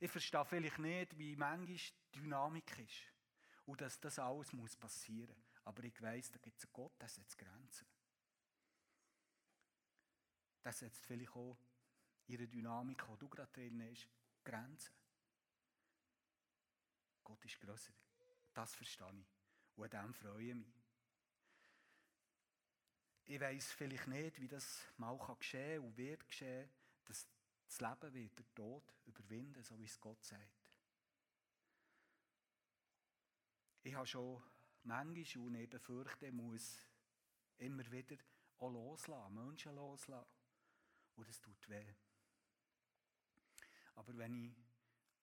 Ich 0.00 0.10
verstehe 0.10 0.44
vielleicht 0.44 0.78
nicht, 0.78 1.18
wie 1.18 1.36
manchmal 1.36 1.78
Dynamik 2.14 2.78
ist. 2.78 3.12
Und 3.66 3.80
dass 3.80 4.00
das 4.00 4.18
alles 4.18 4.52
muss 4.52 4.76
passieren 4.76 5.36
muss. 5.36 5.64
Aber 5.64 5.84
ich 5.84 6.00
weiss, 6.00 6.30
da 6.30 6.38
gibt 6.38 6.58
es 6.58 6.64
einen 6.64 6.72
Gott, 6.72 7.00
der 7.00 7.08
setzt 7.08 7.36
Grenzen. 7.36 7.86
Der 10.64 10.72
setzt 10.72 11.04
vielleicht 11.04 11.34
auch 11.36 11.58
ihre 12.26 12.48
Dynamik, 12.48 13.06
wo 13.08 13.16
du 13.16 13.28
gerade 13.28 13.52
drin 13.52 13.78
bist, 13.78 14.08
Grenzen. 14.44 14.94
Gott 17.22 17.44
ist 17.44 17.60
grösser. 17.60 17.92
Das 18.54 18.74
verstehe 18.74 19.20
ich. 19.20 19.37
Und 19.78 19.94
an 19.94 20.06
dem 20.06 20.14
freue 20.14 20.42
ich 20.42 20.54
mich. 20.54 20.74
Ich 23.26 23.40
weiß 23.40 23.72
vielleicht 23.72 24.08
nicht, 24.08 24.40
wie 24.40 24.48
das 24.48 24.82
mal 24.96 25.16
geschehen 25.38 25.84
und 25.84 25.96
wird 25.96 26.26
geschehen, 26.26 26.68
dass 27.04 27.28
das 27.64 27.80
Leben 27.80 28.12
wird 28.12 28.38
der 28.38 28.54
Tod 28.54 28.82
überwinden, 29.06 29.62
so 29.62 29.78
wie 29.78 29.84
es 29.84 30.00
Gott 30.00 30.24
sagt. 30.24 30.72
Ich 33.84 33.94
habe 33.94 34.06
schon 34.06 34.42
manchmal 34.82 35.46
und 35.46 35.54
ich 35.54 35.70
befürchte, 35.70 36.26
ich 36.26 36.32
muss 36.32 36.84
immer 37.58 37.88
wieder 37.92 38.16
auch 38.58 38.70
loslassen, 38.70 39.34
Menschen 39.34 39.76
loslassen. 39.76 40.26
Und 41.14 41.28
das 41.28 41.40
tut 41.40 41.68
weh. 41.68 41.94
Aber 43.94 44.16
wenn 44.16 44.34
ich 44.34 44.56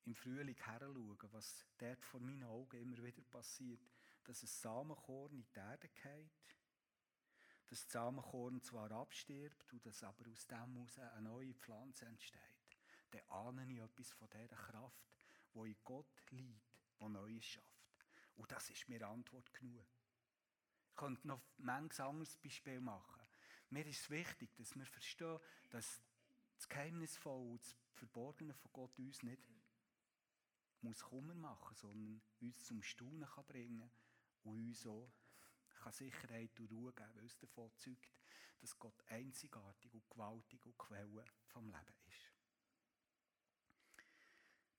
im 0.05 0.15
Frühling 0.15 0.55
her 0.63 0.79
schaue, 0.79 1.33
was 1.33 1.65
dort 1.77 2.05
vor 2.05 2.21
meinen 2.21 2.43
Augen 2.43 2.81
immer 2.81 3.03
wieder 3.03 3.21
passiert, 3.23 3.81
dass 4.25 4.43
ein 4.43 4.47
Samenkorn 4.47 5.33
in 5.33 5.45
die 5.53 5.59
Erde 5.59 5.87
geht, 5.89 6.31
dass 7.67 7.81
das 7.81 7.91
Samenkorn 7.91 8.61
zwar 8.61 8.91
abstirbt 8.91 9.73
und 9.73 9.85
dass 9.85 10.03
aber 10.03 10.29
aus 10.29 10.47
dem 10.47 10.75
heraus 10.75 10.97
eine 10.99 11.29
neue 11.29 11.53
Pflanze 11.53 12.05
entsteht, 12.05 12.41
dann 13.11 13.21
ahne 13.29 13.71
ich 13.71 13.79
etwas 13.79 14.11
von 14.11 14.29
dieser 14.29 14.55
Kraft, 14.55 15.13
die 15.53 15.59
in 15.59 15.77
Gott 15.83 16.31
liegt, 16.31 16.79
die 16.99 17.09
Neues 17.09 17.45
schafft. 17.45 18.05
Und 18.35 18.51
das 18.51 18.69
ist 18.69 18.89
mir 18.89 19.07
Antwort 19.07 19.53
genug. 19.53 19.87
Ich 20.89 20.95
könnte 20.95 21.27
noch 21.27 21.41
manches 21.57 21.99
anderes 21.99 22.37
Beispiel 22.37 22.79
machen. 22.79 23.21
Mir 23.69 23.85
ist 23.85 24.01
es 24.01 24.09
wichtig, 24.09 24.53
dass 24.55 24.75
wir 24.75 24.85
verstehen, 24.85 25.39
dass 25.69 26.01
das 26.55 26.69
Geheimnisvolle 26.69 27.51
und 27.51 27.61
das 27.61 27.75
Verborgene 27.93 28.53
von 28.53 28.71
Gott 28.71 28.97
uns 28.99 29.23
nicht 29.23 29.41
muss 30.81 31.01
Kummer 31.01 31.33
machen, 31.33 31.75
sondern 31.75 32.21
uns 32.41 32.63
zum 32.63 32.83
Staunen 32.83 33.27
kann 33.27 33.45
bringen 33.45 33.91
und 34.45 34.67
uns 34.67 34.85
auch 34.87 35.11
kann 35.85 35.93
Sicherheit 35.93 36.59
und 36.59 36.71
Ruhe 36.71 36.93
geben, 36.93 37.15
weil 37.15 37.25
es 37.25 37.37
davon 37.37 37.71
zeugt, 37.77 38.19
dass 38.59 38.77
Gott 38.79 39.03
einzigartig 39.07 39.93
und 39.93 40.09
gewaltig 40.09 40.65
und 40.65 40.77
Quelle 40.77 41.23
vom 41.45 41.65
Leben 41.67 41.95
ist. 42.07 42.31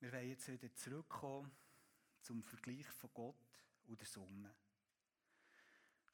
Wir 0.01 0.13
wollen 0.13 0.29
jetzt 0.29 0.49
wieder 0.49 0.75
zurückkommen 0.75 1.57
zum 2.23 2.43
Vergleich 2.43 2.87
von 2.89 3.11
Gott 3.15 3.61
und 3.87 4.01
der 4.01 4.09
Sonne. 4.09 4.53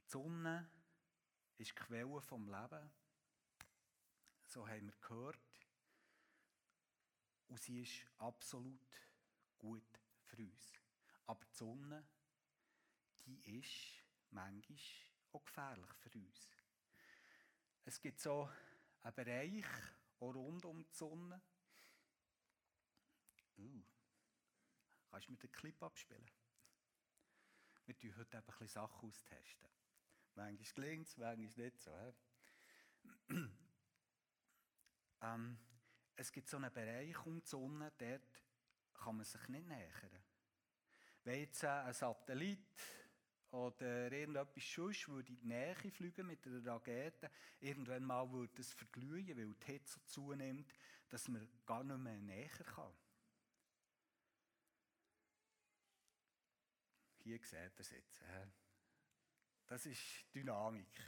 Die 0.05 0.11
Sonne 0.11 0.71
ist 1.57 1.71
die 1.71 1.75
Quelle 1.75 2.21
vom 2.21 2.47
Leben. 2.47 2.91
So 4.45 4.69
haben 4.69 4.87
wir 4.87 4.97
gehört. 5.01 5.39
Und 7.49 7.61
sie 7.63 7.83
ist 7.83 8.07
absolut 8.19 8.81
gut 9.57 10.01
für 10.25 10.37
uns. 10.37 10.73
Aber 11.27 11.45
die 11.47 11.55
Sonne, 11.55 12.07
die 13.27 13.59
ist 13.59 14.03
manchmal 14.31 14.79
auch 15.33 15.45
gefährlich 15.45 15.91
für 15.95 16.11
uns. 16.19 16.49
Es 17.85 18.01
gibt 18.01 18.21
so 18.21 18.49
einen 19.03 19.15
Bereich 19.15 19.65
auch 20.21 20.35
rund 20.35 20.65
um 20.65 20.85
die 20.85 20.93
Sonne. 20.93 21.43
Uh, 23.59 23.83
kannst 25.11 25.29
du 25.29 25.33
mir 25.33 25.39
den 25.39 25.53
Clip 25.53 25.83
abspielen? 25.83 26.31
Wir 27.85 27.99
testen 27.99 28.17
heute 28.17 28.39
ein 28.39 28.45
bisschen 28.45 28.69
Sachen 28.69 29.09
austesten. 29.09 29.69
Manchmal 30.35 30.73
gelingt 30.75 31.09
es, 31.09 31.17
manchmal 31.17 31.37
nicht 31.37 31.81
so. 31.81 32.15
ähm, 35.23 35.59
es 36.17 36.31
gibt 36.33 36.49
so 36.49 36.57
einen 36.57 36.73
Bereich 36.73 37.27
um 37.27 37.41
die 37.41 37.47
Sonne, 37.47 37.93
dort 37.99 38.43
kann 38.95 39.17
man 39.17 39.25
sich 39.25 39.49
nicht 39.49 39.67
nähern. 39.67 40.25
Wenn 41.25 41.41
jetzt 41.41 41.65
ein 41.65 41.93
Satellit 41.93 42.61
oder 43.53 44.11
irgendetwas 44.11 44.65
sonst 44.75 45.09
würde 45.09 45.31
in 45.31 45.39
die 45.41 45.47
Nähe 45.47 45.75
fliegen 45.75 46.27
mit 46.27 46.47
einer 46.47 46.65
Rakete, 46.67 47.31
irgendwann 47.61 48.05
mal 48.05 48.31
würde 48.33 48.61
es 48.61 48.73
verglühen, 48.73 49.37
weil 49.37 49.55
die 49.55 49.73
Hitze 49.73 50.03
zunimmt, 50.07 50.73
dass 51.09 51.29
man 51.29 51.47
gar 51.67 51.85
nicht 51.85 51.99
mehr 51.99 52.17
näher 52.19 52.49
kann. 52.49 52.93
Hier 57.25 57.39
seht 57.39 57.73
ihr 57.79 57.81
es 57.81 57.91
jetzt. 57.91 58.21
Das 59.67 59.87
ist 59.87 60.35
Dynamik. 60.35 61.01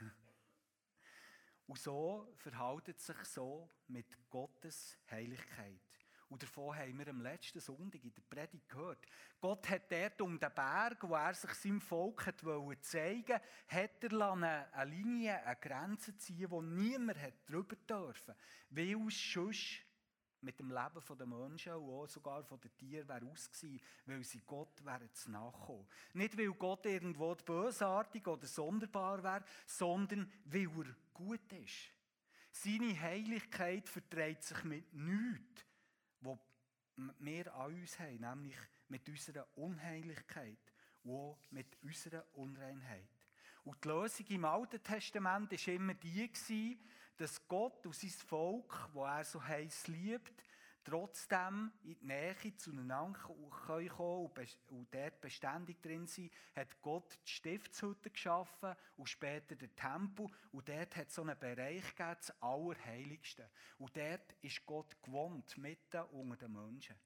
Und 1.66 1.78
so 1.78 2.32
verhält 2.36 2.88
es 2.88 3.06
sich 3.06 3.24
so 3.24 3.70
mit 3.88 4.18
Gottes 4.28 4.98
Heiligkeit. 5.10 5.89
Und 6.30 6.44
davon 6.44 6.76
haben 6.76 6.96
wir 6.96 7.08
am 7.08 7.20
letzten 7.20 7.58
Sonntag 7.58 8.04
in 8.04 8.14
der 8.14 8.22
Predigt 8.22 8.68
gehört. 8.68 9.04
Gott 9.40 9.68
hat 9.68 9.90
dort 9.90 10.20
um 10.20 10.38
den 10.38 10.54
Berg, 10.54 11.02
wo 11.02 11.14
er 11.14 11.34
sich 11.34 11.50
seinem 11.54 11.80
Volk 11.80 12.24
hat 12.24 12.40
zeigen 12.82 13.40
er 13.68 14.32
eine 14.32 14.90
Linie, 14.90 15.44
eine 15.44 15.56
Grenze 15.56 16.16
ziehen, 16.16 16.48
wo 16.48 16.62
niemand 16.62 17.20
hat 17.20 17.34
drüber 17.48 17.74
dürfen, 17.74 18.36
weil 18.70 19.08
es 19.08 19.32
sonst 19.32 19.84
mit 20.40 20.58
dem 20.60 20.70
Leben 20.70 21.18
der 21.18 21.26
Menschen 21.26 21.74
und 21.74 21.90
auch 21.90 22.06
sogar 22.06 22.44
von 22.44 22.60
den 22.60 22.76
Tieren 22.76 23.08
wäre 23.08 23.26
aus 23.26 23.50
gewesen, 23.50 23.80
weil 24.06 24.22
sie 24.22 24.40
Gott 24.46 24.84
wären 24.84 25.12
zu 25.12 25.32
nachkommen. 25.32 25.86
Nicht, 26.14 26.38
weil 26.38 26.52
Gott 26.52 26.86
irgendwo 26.86 27.34
bösartig 27.34 28.26
oder 28.28 28.46
sonderbar 28.46 29.22
wäre, 29.24 29.44
sondern 29.66 30.30
weil 30.44 30.68
er 30.78 30.94
gut 31.12 31.52
ist. 31.52 31.90
Seine 32.52 32.98
Heiligkeit 33.00 33.88
verträgt 33.88 34.44
sich 34.44 34.64
mit 34.64 34.92
nichts, 34.92 35.64
was 36.20 36.38
wir 37.18 37.54
an 37.54 37.74
uns 37.74 37.98
haben, 37.98 38.20
nämlich 38.20 38.58
mit 38.88 39.08
unserer 39.08 39.46
Unheiligkeit 39.56 40.58
und 41.04 41.14
auch 41.14 41.38
mit 41.50 41.76
unserer 41.82 42.24
Unreinheit. 42.34 43.08
Und 43.64 43.84
die 43.84 43.88
Lösung 43.88 44.26
im 44.26 44.44
Alten 44.44 44.82
Testament 44.82 45.52
war 45.52 45.74
immer 45.74 45.94
die, 45.94 46.78
dass 47.16 47.46
Gott 47.46 47.84
und 47.86 47.94
sein 47.94 48.10
Volk, 48.10 48.88
das 48.94 49.02
er 49.02 49.24
so 49.24 49.44
heiß 49.44 49.88
liebt, 49.88 50.42
trotzdem 50.84 51.72
in 51.82 51.98
die 51.98 52.06
Nähe 52.06 52.56
zueinander 52.56 53.18
kommen 53.18 53.90
und 54.68 54.94
dort 54.94 55.20
beständig 55.20 55.82
drin 55.82 56.06
sein, 56.06 56.30
hat 56.54 56.80
Gott 56.80 57.18
die 57.26 57.30
Stiftshütte 57.30 58.10
geschaffen 58.10 58.74
und 58.96 59.08
später 59.08 59.54
den 59.56 59.74
Tempel. 59.76 60.28
Und 60.52 60.68
dort 60.68 60.96
hat 60.96 61.08
es 61.08 61.14
so 61.14 61.22
einen 61.22 61.38
Bereich 61.38 61.88
gegeben, 61.94 62.16
das 62.18 62.42
Allerheiligste. 62.42 63.50
Und 63.78 63.96
dort 63.96 64.32
ist 64.42 64.64
Gott 64.66 65.02
gewohnt, 65.02 65.56
mitten 65.58 66.02
unter 66.12 66.36
den 66.36 66.52
Menschen. 66.52 66.96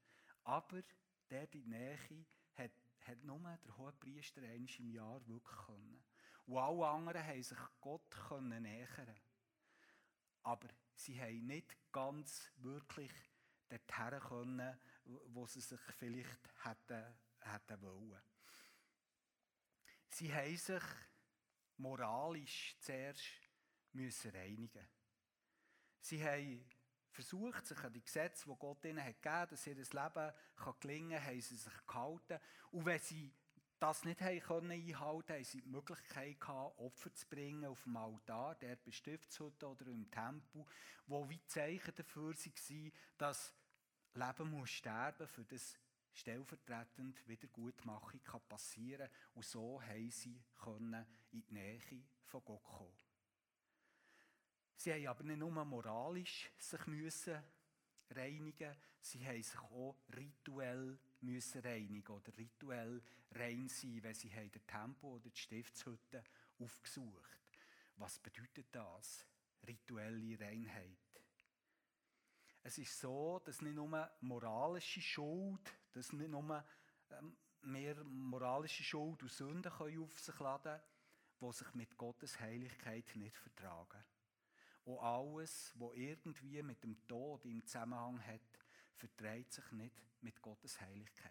Aber 0.45 0.83
dort 1.29 1.55
in 1.55 1.71
der 1.71 1.79
Nähe 1.79 2.27
hat, 2.57 2.73
hat 3.01 3.23
nur 3.25 3.39
der 3.65 3.77
hohe 3.77 3.93
Priester 3.93 4.43
einmal 4.43 4.69
im 4.79 4.91
Jahr 4.91 5.27
wirklich 5.27 5.59
können. 5.67 6.05
Und 6.47 6.59
alle 6.59 6.87
anderen 6.87 7.27
haben 7.27 7.43
sich 7.43 7.59
Gott 7.81 8.15
nähern. 8.41 9.15
Aber 10.43 10.69
sie 10.95 11.19
haben 11.19 11.47
nicht 11.47 11.75
ganz 11.91 12.53
wirklich 12.57 13.11
dorthin 13.87 14.21
können, 14.21 14.79
wo 15.27 15.47
sie 15.47 15.61
sich 15.61 15.81
vielleicht 15.99 16.49
hätten, 16.65 17.05
hätten 17.41 17.83
wollen. 17.83 18.23
Sie 20.09 20.33
haben 20.33 20.57
sich 20.57 20.83
moralisch 21.77 22.77
zuerst 22.81 23.23
müssen 23.93 24.31
reinigen. 24.31 24.87
Sie 26.01 26.23
haben 26.25 26.65
versucht, 27.11 27.67
sich 27.67 27.79
an 27.79 27.93
die 27.93 28.05
Gesetze, 28.05 28.45
die 28.49 28.57
Gott 28.59 28.85
ihnen 28.85 29.03
hat 29.03 29.23
gegeben 29.23 29.35
hat, 29.37 29.53
dass 29.53 29.67
ihr 29.67 29.75
Leben 29.75 30.33
gelingen 30.81 31.19
kann, 31.19 31.27
haben 31.27 31.41
sie 31.41 31.57
sich 31.57 31.87
gehalten. 31.87 32.41
Und 32.71 32.87
wenn 32.87 32.99
sie 32.99 33.33
das 33.79 34.05
nicht 34.05 34.21
haben 34.21 34.41
können 34.41 34.71
einhalten 34.71 35.33
haben 35.33 35.45
sie 35.45 35.63
die 35.63 35.69
Möglichkeit 35.69 36.41
gehabt, 36.41 36.79
Opfer 36.79 37.13
zu 37.13 37.27
bringen 37.29 37.67
auf 37.67 37.83
dem 37.83 37.97
Altar, 37.97 38.55
der 38.57 38.77
Bestiftshütte 38.77 39.69
oder 39.69 39.87
im 39.87 40.11
Tempel, 40.11 40.65
wo 41.07 41.29
wie 41.29 41.45
Zeichen 41.47 41.95
dafür 41.95 42.35
waren, 42.35 42.93
dass 43.19 43.55
Leben 44.15 44.51
muss 44.51 44.71
sterben, 44.71 45.27
für 45.27 45.45
das 45.45 45.79
stellvertretend 46.13 47.27
Wiedergutmachung 47.27 48.23
kann 48.23 48.41
passieren 48.49 49.09
und 49.35 49.45
so 49.45 49.83
haben 49.83 50.11
sie 50.11 50.41
in 51.33 51.45
die 51.45 51.53
Nähe 51.53 51.81
von 52.25 52.45
Gott 52.45 52.63
kommen. 52.63 52.97
Sie 54.77 54.93
haben 54.93 55.07
aber 55.07 55.25
nicht 55.25 55.39
nur 55.39 55.65
moralisch 55.65 56.51
sich 56.59 56.87
müssen 56.87 57.43
reinigen, 58.11 58.77
sie 59.01 59.27
haben 59.27 59.43
sich 59.43 59.59
auch 59.59 59.97
rituell 60.15 60.99
müssen 61.21 61.63
reinigen 61.63 62.13
oder 62.13 62.37
rituell 62.37 63.03
rein 63.33 63.69
sein, 63.69 64.03
wenn 64.03 64.15
sie 64.15 64.29
den 64.29 64.67
Tempel 64.67 65.07
oder 65.11 65.31
die 65.31 65.37
Stiftshütte 65.37 66.23
aufgesucht. 66.59 67.41
Was 67.97 68.19
bedeutet 68.19 68.67
das? 68.73 69.27
Rituelle 69.67 70.39
Reinheit. 70.39 71.14
Es 72.67 72.79
ist 72.79 72.99
so, 72.99 73.43
dass 73.45 73.61
nicht 73.61 73.75
nur 73.75 74.11
moralische 74.23 75.03
Schuld, 75.03 75.61
dass 75.93 76.13
nicht 76.15 76.31
nur 76.31 76.65
ähm, 77.11 77.37
mehr 77.61 78.03
moralische 78.05 78.83
Schuld 78.83 79.23
und 79.23 79.31
Sünden 79.31 79.71
auf 79.71 80.19
sich 80.19 80.39
laden 80.41 80.63
können, 80.63 80.83
die 81.41 81.53
sich 81.53 81.75
mit 81.75 81.97
Gottes 81.99 82.41
Heiligkeit 82.41 83.05
nicht 83.17 83.37
vertragen. 83.37 84.03
Und 84.87 84.99
alles, 84.99 85.75
was 85.77 85.95
irgendwie 85.95 86.63
mit 86.63 86.83
dem 86.83 87.07
Tod 87.07 87.45
im 87.45 87.67
Zusammenhang 87.67 88.19
hat, 88.27 88.41
verträgt 88.97 89.53
sich 89.53 89.71
nicht 89.73 89.95
mit 90.23 90.41
Gottes 90.41 90.81
Heiligkeit. 90.81 91.31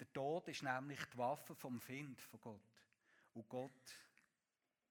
Der 0.00 0.12
Tod 0.12 0.48
ist 0.48 0.64
nämlich 0.64 1.04
die 1.04 1.18
Waffe 1.18 1.54
vom 1.54 1.80
Find 1.80 2.20
von 2.20 2.40
Gott. 2.40 2.82
Und 3.34 3.48
Gott 3.48 3.94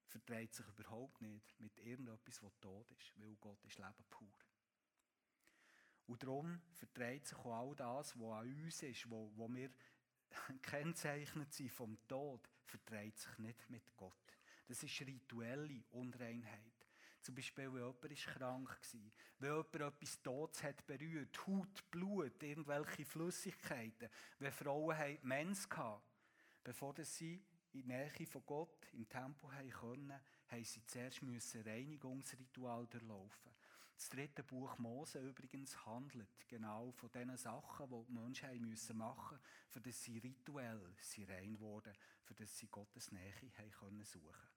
verträgt 0.06 0.54
sich 0.54 0.66
überhaupt 0.68 1.20
nicht 1.20 1.60
mit 1.60 1.78
irgendetwas, 1.80 2.42
was 2.42 2.58
tot 2.58 2.90
ist, 2.90 3.12
weil 3.20 3.36
Gott 3.36 3.62
ist 3.64 3.78
Leben 3.78 4.04
pur. 4.08 4.47
Und 6.08 6.22
darum 6.22 6.60
verträgt 6.72 7.28
sich 7.28 7.38
auch 7.38 7.68
all 7.68 7.76
das, 7.76 8.18
was 8.18 8.40
an 8.40 8.64
uns 8.64 8.82
ist, 8.82 9.10
wo, 9.10 9.30
wo 9.36 9.48
wir 9.48 9.70
kennzeichnet 10.62 11.52
sind 11.52 11.70
vom 11.70 11.98
Tod, 12.08 12.48
verträgt 12.64 13.18
sich 13.18 13.38
nicht 13.38 13.68
mit 13.68 13.94
Gott. 13.94 14.14
Das 14.66 14.82
ist 14.82 15.00
rituelle 15.02 15.84
Unreinheit. 15.90 16.72
Zum 17.20 17.34
Beispiel, 17.34 17.72
wenn 17.74 17.80
jemand 17.80 18.16
krank 18.26 18.68
war, 18.70 19.00
wenn 19.38 19.50
jemand 19.50 19.74
etwas 19.74 20.22
Todes 20.22 20.62
hat 20.62 20.86
berührt, 20.86 21.46
Haut, 21.46 21.90
Blut, 21.90 22.42
irgendwelche 22.42 23.04
Flüssigkeiten, 23.04 24.08
wenn 24.38 24.52
Frauen 24.52 25.18
Mens 25.22 25.68
hatten, 25.70 26.02
bevor 26.64 26.94
sie 27.04 27.44
in 27.72 27.82
die 27.82 27.84
Nähe 27.84 28.26
von 28.26 28.46
Gott 28.46 28.88
im 28.92 29.06
Tempel 29.08 29.52
haben 29.52 29.70
können, 29.70 30.20
haben 30.46 30.64
sie 30.64 30.86
zuerst 30.86 31.22
ein 31.22 31.38
Reinigungsritual 31.66 32.86
durchlaufen. 32.86 33.57
Das 33.98 34.10
dritte 34.10 34.44
Buch 34.44 34.78
Mose 34.78 35.18
übrigens 35.18 35.84
handelt 35.84 36.46
genau 36.46 36.92
von 36.92 37.10
den 37.10 37.36
Sachen, 37.36 37.90
die 37.90 38.04
die 38.06 38.12
Menschen 38.12 38.60
müssen 38.60 38.96
machen 38.96 39.38
mussten, 39.38 39.70
für 39.70 39.80
das 39.80 40.00
sie 40.04 40.18
rituell 40.18 40.94
sie 41.00 41.24
rein 41.24 41.58
wurden, 41.58 41.92
für 42.22 42.34
das 42.34 42.56
sie 42.56 42.68
Gottes 42.68 43.10
Nähe 43.10 43.34
haben 43.58 43.72
können 43.72 44.04
suchen. 44.04 44.48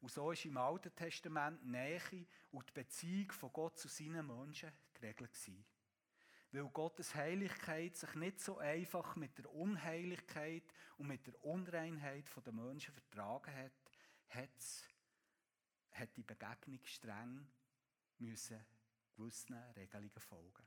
Und 0.00 0.10
so 0.10 0.32
ist 0.32 0.44
im 0.44 0.56
Alten 0.56 0.92
Testament 0.92 1.64
Nähe 1.64 2.26
und 2.50 2.68
die 2.68 2.72
Beziehung 2.72 3.30
von 3.30 3.52
Gott 3.52 3.78
zu 3.78 3.86
seinen 3.86 4.26
Menschen 4.26 4.72
geregelt 4.92 5.32
gewesen. 5.32 5.64
Weil 6.50 6.68
Gottes 6.70 7.14
Heiligkeit 7.14 7.96
sich 7.96 8.12
nicht 8.16 8.40
so 8.40 8.58
einfach 8.58 9.14
mit 9.14 9.38
der 9.38 9.54
Unheiligkeit 9.54 10.64
und 10.98 11.06
mit 11.06 11.24
der 11.28 11.44
Unreinheit 11.44 12.24
der 12.44 12.52
Menschen 12.52 12.92
vertragen 12.92 13.54
hat, 13.54 14.50
hat 15.92 16.16
die 16.16 16.24
Begegnung 16.24 16.80
streng 16.82 17.46
müssen 18.22 18.64
gewissen 19.14 19.54
Regelungen 19.76 20.20
folgen. 20.20 20.66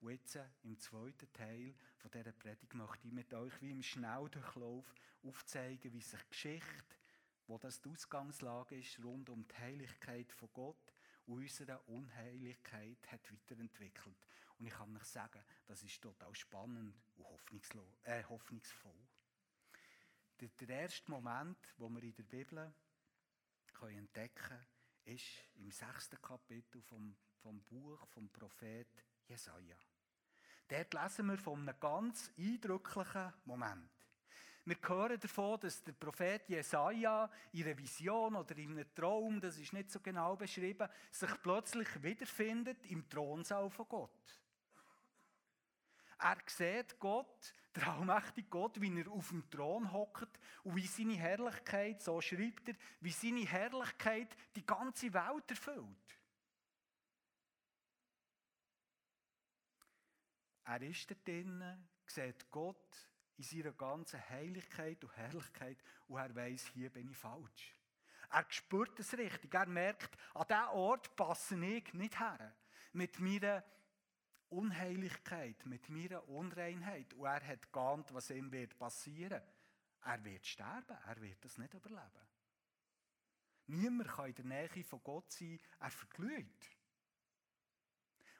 Und 0.00 0.10
jetzt 0.10 0.34
äh, 0.34 0.44
im 0.64 0.78
zweiten 0.78 1.32
Teil 1.32 1.74
von 1.98 2.10
dieser 2.10 2.32
Predigt 2.32 2.74
möchte 2.74 3.06
ich 3.06 3.12
mit 3.12 3.32
euch 3.34 3.52
wie 3.60 3.70
im 3.70 3.82
Schnelldurchlauf 3.82 4.94
aufzeigen, 5.22 5.92
wie 5.92 6.00
sich 6.00 6.28
Geschichte, 6.28 6.96
wo 7.46 7.58
das 7.58 7.80
die 7.80 7.88
Ausgangslage 7.88 8.78
ist, 8.78 8.98
rund 9.04 9.30
um 9.30 9.46
die 9.46 9.54
Heiligkeit 9.54 10.32
von 10.32 10.48
Gott 10.52 10.92
und 11.26 11.42
unserer 11.42 11.86
Unheiligkeit 11.88 12.98
hat 13.12 13.32
weiterentwickelt. 13.32 14.26
Und 14.58 14.66
ich 14.66 14.72
kann 14.72 14.96
euch 14.96 15.04
sagen, 15.04 15.42
das 15.66 15.82
ist 15.82 16.00
total 16.00 16.34
spannend 16.34 16.94
und 17.16 17.76
äh, 18.04 18.24
hoffnungsvoll. 18.24 19.08
Der, 20.40 20.48
der 20.48 20.68
erste 20.68 21.10
Moment, 21.10 21.58
wo 21.76 21.88
wir 21.88 22.02
in 22.02 22.14
der 22.14 22.24
Bibel 22.24 22.74
können 23.72 23.98
entdecken 23.98 24.34
können, 24.34 24.66
ist 25.04 25.26
im 25.56 25.70
sechsten 25.70 26.20
Kapitel 26.20 26.80
vom, 26.82 27.16
vom 27.42 27.62
Buch 27.62 28.06
vom 28.08 28.28
Prophet 28.30 28.88
Jesaja. 29.26 29.76
Dort 30.68 30.94
lesen 30.94 31.26
wir 31.26 31.38
von 31.38 31.60
einem 31.60 31.78
ganz 31.78 32.30
eindrücklichen 32.38 33.32
Moment. 33.44 33.90
Wir 34.64 34.76
hören 34.86 35.18
davon, 35.18 35.58
dass 35.58 35.82
der 35.82 35.92
Prophet 35.92 36.48
Jesaja 36.48 37.28
in 37.52 37.64
einer 37.64 37.76
Vision 37.76 38.36
oder 38.36 38.56
in 38.56 38.70
einem 38.70 38.94
Traum, 38.94 39.40
das 39.40 39.58
ist 39.58 39.72
nicht 39.72 39.90
so 39.90 39.98
genau 39.98 40.36
beschrieben, 40.36 40.88
sich 41.10 41.30
plötzlich 41.42 41.88
wiederfindet 42.00 42.86
im 42.86 43.08
Thronsaal 43.08 43.68
von 43.70 43.88
Gott. 43.88 44.41
Er 46.22 46.38
sieht 46.46 47.00
Gott, 47.00 47.52
der 47.74 47.88
allmächtige 47.88 48.48
Gott, 48.48 48.80
wie 48.80 48.96
er 48.96 49.10
auf 49.10 49.30
dem 49.30 49.50
Thron 49.50 49.90
hockt 49.92 50.38
und 50.62 50.76
wie 50.76 50.86
seine 50.86 51.16
Herrlichkeit, 51.16 52.00
so 52.00 52.20
schreibt 52.20 52.68
er, 52.68 52.76
wie 53.00 53.10
seine 53.10 53.44
Herrlichkeit 53.44 54.36
die 54.54 54.64
ganze 54.64 55.12
Welt 55.12 55.50
erfüllt. 55.50 56.18
Er 60.64 60.80
ist 60.82 61.10
da 61.10 61.14
drinnen, 61.24 61.88
sieht 62.06 62.48
Gott 62.52 63.08
in 63.36 63.42
seiner 63.42 63.72
ganzen 63.72 64.20
Heiligkeit 64.30 65.02
und 65.02 65.16
Herrlichkeit 65.16 65.82
und 66.06 66.18
er 66.18 66.32
weiß, 66.36 66.68
hier 66.68 66.90
bin 66.90 67.10
ich 67.10 67.16
falsch. 67.16 67.74
Er 68.30 68.46
spürt 68.48 68.98
es 69.00 69.18
richtig. 69.18 69.52
Er 69.52 69.66
merkt, 69.66 70.16
an 70.34 70.46
diesem 70.46 70.68
Ort 70.68 71.16
passe 71.16 71.56
ich 71.66 71.92
nicht 71.94 72.18
her. 72.20 72.54
Mit 72.92 73.18
meiner 73.18 73.64
Unheiligkeit, 74.52 75.64
mit 75.66 75.88
meiner 75.88 76.28
Unreinheit. 76.28 77.14
Und 77.14 77.26
er 77.26 77.46
hat 77.46 77.72
geahnt, 77.72 78.12
was 78.12 78.30
ihm 78.30 78.52
wird 78.52 78.78
passieren. 78.78 79.42
Er 80.04 80.24
wird 80.24 80.46
sterben, 80.46 80.96
er 81.06 81.20
wird 81.20 81.44
das 81.44 81.58
nicht 81.58 81.74
überleben. 81.74 82.28
Niemand 83.66 84.08
kann 84.08 84.26
in 84.26 84.34
der 84.34 84.44
Nähe 84.44 84.84
von 84.84 85.02
Gott 85.02 85.32
sein, 85.32 85.58
er 85.80 85.90
verglüht. 85.90 86.76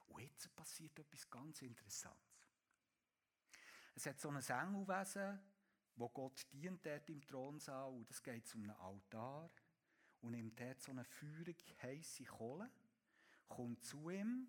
Und 0.08 0.22
jetzt 0.22 0.54
passiert 0.54 0.98
etwas 0.98 1.30
ganz 1.30 1.62
Interessantes. 1.62 2.48
Es 3.94 4.06
hat 4.06 4.20
so 4.20 4.28
ein 4.28 4.36
Engelwesen, 4.36 5.40
wo 5.96 6.08
Gott 6.08 6.46
dient 6.52 6.84
dort 6.84 7.08
im 7.08 7.24
Thronsaal, 7.26 7.92
und 7.92 8.08
das 8.10 8.22
geht 8.22 8.46
zu 8.46 8.58
einem 8.58 8.70
Altar, 8.72 9.50
und 10.20 10.32
nimmt 10.32 10.58
dort 10.58 10.80
so 10.80 10.92
eine 10.92 11.04
feurige, 11.04 11.64
heisse 11.82 12.24
Kohle, 12.24 12.70
kommt 13.48 13.84
zu 13.84 14.10
ihm 14.10 14.48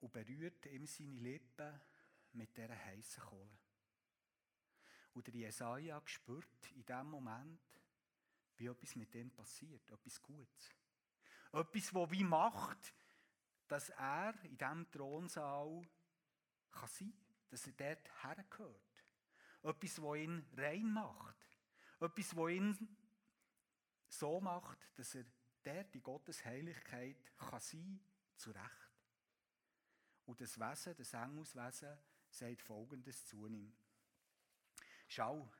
und 0.00 0.12
berührt 0.12 0.66
ihm 0.66 0.86
seine 0.86 1.18
Lippen 1.20 1.80
mit 2.32 2.56
dieser 2.56 2.76
heißen 2.76 3.22
Kohle. 3.22 3.58
Und 5.12 5.26
der 5.26 5.34
Jesaja 5.34 6.00
spürt 6.04 6.70
in 6.74 6.84
dem 6.84 7.06
Moment, 7.06 7.60
wie 8.56 8.66
etwas 8.66 8.94
mit 8.96 9.14
ihm 9.14 9.30
passiert, 9.30 9.90
etwas 9.90 10.22
Gutes. 10.22 10.74
Etwas, 11.52 11.90
das 11.90 12.10
wie 12.10 12.24
macht, 12.24 12.94
dass 13.66 13.90
er 13.90 14.34
in 14.44 14.56
diesem 14.56 14.90
Thronsaal 14.90 15.88
kann 16.70 16.88
sein 16.88 17.10
kann, 17.10 17.48
dass 17.50 17.66
er 17.66 17.72
dort 17.72 18.22
hergehört. 18.22 19.04
Etwas, 19.62 19.94
das 19.96 20.16
ihn 20.16 20.46
rein 20.56 20.92
macht. 20.92 21.36
Etwas, 22.00 22.30
das 22.30 22.48
ihn 22.50 22.96
so 24.08 24.40
macht, 24.40 24.78
dass 24.96 25.14
er 25.14 25.24
dort 25.62 25.94
in 25.94 26.02
Gottes 26.02 26.44
Heiligkeit 26.44 27.36
kann 27.36 27.60
sein 27.60 28.00
zu 28.36 28.50
Recht. 28.50 28.79
Und 30.30 30.40
das 30.40 30.60
Wesen, 30.60 30.94
das 30.96 31.12
Engelswesen, 31.12 31.98
sagt 32.30 32.62
Folgendes 32.62 33.26
zu 33.26 33.48
ihm. 33.48 33.72
Schau, 35.08 35.50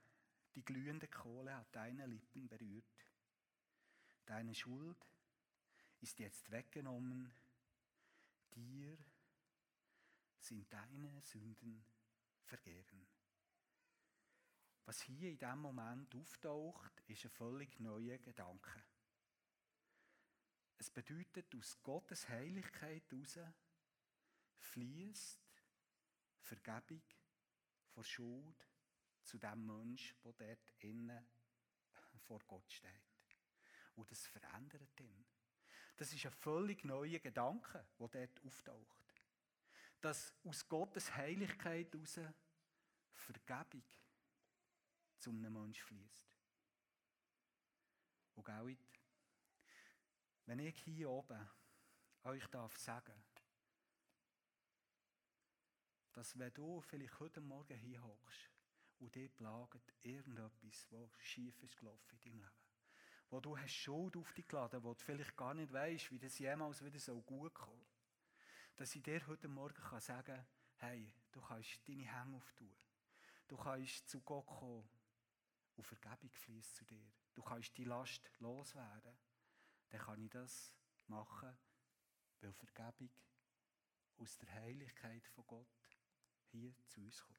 die 0.55 0.65
glühende 0.65 1.09
Kohle 1.09 1.57
hat 1.57 1.75
deine 1.75 2.07
Lippen 2.07 2.47
berührt. 2.47 3.09
Deine 4.27 4.55
Schuld 4.55 5.09
ist 5.99 6.21
jetzt 6.21 6.53
weggenommen. 6.53 7.35
Dir 8.55 8.97
sind 10.39 10.73
deine 10.73 11.21
Sünden 11.21 11.85
vergeben. 12.45 13.09
Was 14.85 15.01
hier 15.03 15.31
in 15.33 15.39
diesem 15.39 15.59
Moment 15.59 16.15
auftaucht, 16.15 17.03
ist 17.09 17.25
ein 17.25 17.31
völlig 17.33 17.81
neuer 17.81 18.19
Gedanke. 18.19 18.85
Es 20.79 20.89
bedeutet, 20.91 21.53
aus 21.57 21.83
Gottes 21.83 22.29
Heiligkeit 22.29 23.11
heraus 23.11 23.37
fließt 24.61 25.41
Vergebung 26.41 27.03
vor 27.89 28.05
Schuld 28.05 28.69
zu 29.23 29.39
dem 29.39 29.67
Mensch, 29.67 30.15
der 30.25 30.33
dort 30.33 30.73
innen 30.79 31.27
vor 32.27 32.41
Gott 32.47 32.71
steht. 32.73 32.91
Und 33.97 34.11
das 34.11 34.27
verändert 34.27 35.01
ihn. 35.01 35.27
Das 35.97 36.13
ist 36.13 36.25
ein 36.25 36.33
völlig 36.33 36.85
neuer 36.85 37.19
Gedanke, 37.19 37.87
der 37.99 38.09
dort 38.09 38.45
auftaucht. 38.45 39.23
Dass 40.01 40.33
aus 40.45 40.67
Gottes 40.69 41.15
Heiligkeit 41.15 41.93
heraus 41.93 42.19
Vergebung 43.13 43.85
zu 45.19 45.31
einem 45.31 45.53
Menschen 45.53 45.85
fließt. 45.85 46.31
Und 48.37 48.49
auch 48.49 48.69
wenn 50.47 50.59
ich 50.61 50.83
hier 50.83 51.11
oben 51.11 51.49
euch 52.25 52.47
darf 52.47 52.77
sagen, 52.79 53.13
dass 56.13 56.39
wenn 56.39 56.53
du 56.53 56.81
vielleicht 56.81 57.19
heute 57.21 57.41
Morgen 57.41 57.77
hier 57.77 58.03
hockst 58.03 58.51
und 58.99 59.15
dich 59.15 59.35
plagt 59.35 59.95
irgendetwas, 60.03 60.87
was 60.91 61.11
schief 61.21 61.63
ist 61.63 61.79
gelaufen 61.79 62.19
in 62.23 62.33
deinem 62.33 62.41
Leben, 62.41 62.51
wo 63.31 63.41
du 63.41 63.57
hast 63.57 63.73
Schuld 63.73 64.17
auf 64.17 64.33
dich 64.33 64.47
geladen, 64.49 64.83
wo 64.83 64.93
du 64.93 65.01
vielleicht 65.01 65.37
gar 65.37 65.55
nicht 65.55 65.73
weißt, 65.73 66.11
wie 66.11 66.19
das 66.19 66.39
jemals 66.39 66.85
wieder 66.85 66.99
so 66.99 67.21
gut 67.23 67.55
kommt, 67.55 67.87
dass 68.77 68.95
ich 68.95 69.03
dir 69.03 69.25
heute 69.27 69.49
Morgen 69.49 69.75
kann 69.75 70.01
sagen 70.01 70.35
kann, 70.35 70.47
hey, 70.77 71.13
du 71.33 71.41
kannst 71.41 71.87
deine 71.87 72.03
Hände 72.03 72.37
auftun. 72.37 72.75
Du 73.47 73.57
kannst 73.57 74.09
zu 74.09 74.21
Gott 74.21 74.47
kommen 74.47 74.89
und 75.77 75.87
Vergebung 75.87 76.31
fließt 76.31 76.77
zu 76.77 76.85
dir. 76.85 77.13
Du 77.35 77.43
kannst 77.43 77.77
die 77.77 77.85
Last 77.85 78.31
loswerden. 78.39 79.17
Dann 79.91 80.01
kann 80.01 80.21
ich 80.21 80.31
das 80.31 80.73
machen, 81.07 81.57
weil 82.41 82.53
Vergebung 82.53 83.11
aus 84.19 84.39
der 84.39 84.53
Heiligkeit 84.53 85.27
von 85.29 85.47
Gott 85.47 85.80
hier 86.51 86.75
zu 86.89 87.01
uns 87.01 87.23
kommt. 87.23 87.39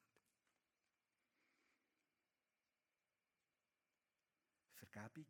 Vergebung 4.73 5.25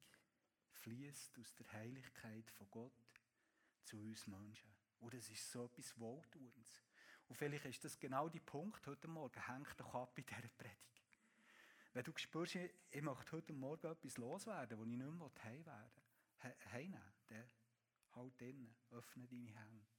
fließt 0.72 1.38
aus 1.40 1.54
der 1.56 1.72
Heiligkeit 1.74 2.50
von 2.52 2.70
Gott 2.72 3.22
zu 3.84 3.98
uns 3.98 4.26
Menschen. 4.28 4.72
Und 5.00 5.14
das 5.14 5.30
ist 5.30 5.52
so 5.52 5.66
etwas 5.66 5.98
Wohltuendes. 6.00 6.84
Und 7.28 7.36
vielleicht 7.36 7.66
ist 7.66 7.84
das 7.84 8.00
genau 8.00 8.30
der 8.30 8.40
Punkt 8.40 8.86
heute 8.88 9.08
Morgen, 9.08 9.48
hängt 9.48 9.80
doch 9.80 9.94
ab 9.94 10.18
in 10.18 10.26
dieser 10.26 10.50
Predigt. 10.50 10.92
Wenn 11.94 12.04
du 12.04 12.14
spürst, 12.16 12.56
ich 12.56 13.02
möchte 13.02 13.32
heute 13.34 13.54
Morgen 13.54 13.92
etwas 13.92 14.18
loswerden, 14.18 14.78
wo 14.78 14.84
ich 14.84 14.90
nicht 14.90 15.12
mehr 15.12 15.32
heimnehmen 16.72 17.14
will, 17.30 17.50
dann 18.12 18.24
halt 18.24 18.42
innen, 18.42 18.76
öffne 18.92 19.28
deine 19.28 19.54
Hände. 19.54 19.91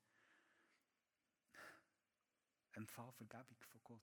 Empfang 2.73 3.13
Vergebung 3.13 3.63
von 3.63 3.81
Gott. 3.85 4.03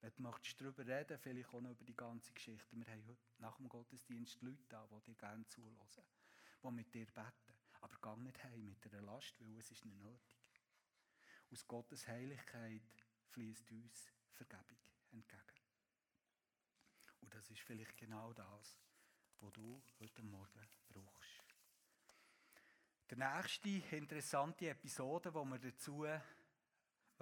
Wenn 0.00 0.12
du 0.14 0.22
möchtest 0.22 0.60
darüber 0.60 0.86
reden, 0.86 1.18
vielleicht 1.18 1.48
auch 1.48 1.60
noch 1.60 1.70
über 1.70 1.84
die 1.84 1.96
ganze 1.96 2.32
Geschichte. 2.32 2.76
Wir 2.76 2.86
haben 2.86 3.06
heute 3.06 3.20
nach 3.38 3.56
dem 3.56 3.68
Gottesdienst 3.68 4.42
Leute 4.42 4.64
da, 4.68 4.86
die 4.86 5.00
dir 5.10 5.14
gerne 5.14 5.46
zuhören, 5.46 5.76
die 6.62 6.70
mit 6.70 6.92
dir 6.92 7.06
beten. 7.06 7.54
Aber 7.80 7.96
geh 8.00 8.22
nicht 8.22 8.42
heim 8.44 8.68
mit 8.68 8.92
einer 8.92 9.02
Last, 9.02 9.40
weil 9.40 9.56
es 9.58 9.70
ist 9.70 9.84
nicht 9.84 10.00
nötig. 10.00 10.36
Aus 11.52 11.66
Gottes 11.66 12.08
Heiligkeit 12.08 12.82
fließt 13.30 13.70
uns 13.72 14.10
Vergebung 14.30 14.78
entgegen. 15.12 15.42
Und 17.20 17.34
das 17.34 17.50
ist 17.50 17.60
vielleicht 17.60 17.96
genau 17.96 18.32
das, 18.32 18.78
was 19.40 19.52
du 19.52 19.82
heute 20.00 20.22
Morgen 20.22 20.68
brauchst. 20.88 21.56
Die 23.10 23.16
nächste 23.16 23.96
interessante 23.96 24.70
Episode, 24.70 25.34
wo 25.34 25.44
wir 25.44 25.58
dazu 25.58 26.06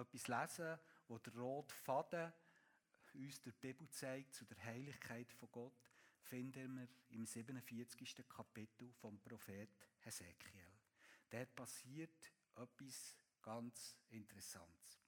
etwas 0.01 0.29
lesen, 0.29 0.79
wo 1.09 1.19
der 1.19 1.35
rote 1.35 1.75
Faden 1.75 2.33
uns 3.15 3.41
der 3.43 3.53
Bibel 3.53 3.89
zeigt 3.91 4.35
zu 4.35 4.45
der 4.45 4.63
Heiligkeit 4.65 5.33
von 5.33 5.51
Gott, 5.51 5.91
finden 6.23 6.77
wir 6.77 6.89
im 7.11 7.27
47. 7.27 8.25
Kapitel 8.29 8.93
vom 8.93 9.19
Prophet 9.19 9.69
Hesekiel. 10.01 10.71
Dort 11.29 11.55
passiert 11.55 12.33
etwas 12.55 13.17
ganz 13.43 13.97
Interessantes. 14.11 15.01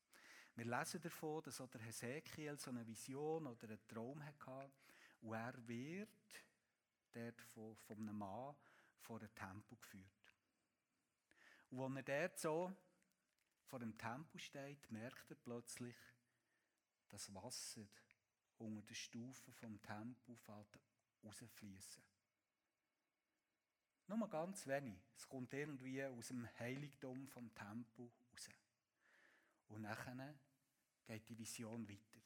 Wir 0.55 0.65
lesen 0.65 1.01
davon, 1.01 1.43
dass 1.43 1.61
auch 1.61 1.69
der 1.69 1.81
Hesekiel 1.83 2.59
so 2.59 2.71
eine 2.71 2.87
Vision 2.87 3.47
oder 3.47 3.69
einen 3.69 3.89
Traum 3.89 4.23
hatte 4.25 4.71
und 5.21 5.35
er 5.35 5.69
wird 5.69 6.09
dort 7.13 7.41
von, 7.41 7.77
von 7.77 7.97
einem 7.99 8.19
Mann 8.19 8.55
vor 8.99 9.19
den 9.19 9.35
Tempel 9.35 9.79
geführt. 9.79 10.05
Und 11.71 11.97
als 11.97 12.09
er 12.09 12.29
dort 12.29 12.39
so 12.39 12.73
vor 13.73 13.79
dem 13.79 13.97
Tempel 13.97 14.39
steht, 14.39 14.91
merkt 14.91 15.31
er 15.31 15.37
plötzlich, 15.37 15.97
das 17.09 17.33
Wasser 17.33 17.89
unter 18.59 18.83
den 18.83 18.95
Stufen 18.95 19.51
vom 19.55 19.81
Tempel 19.81 20.37
fällt 20.37 20.79
rausfließen. 21.25 22.03
Nur 24.09 24.29
ganz 24.29 24.67
wenig. 24.67 25.01
Es 25.17 25.27
kommt 25.27 25.55
irgendwie 25.55 26.05
aus 26.05 26.29
dem 26.29 26.47
Heiligtum 26.59 27.27
vom 27.29 27.55
Tempel 27.55 28.11
raus. 28.31 28.51
Und 29.69 29.81
nachher 29.81 30.35
geht 31.07 31.27
die 31.31 31.39
Vision 31.39 31.89
weiter. 31.89 32.21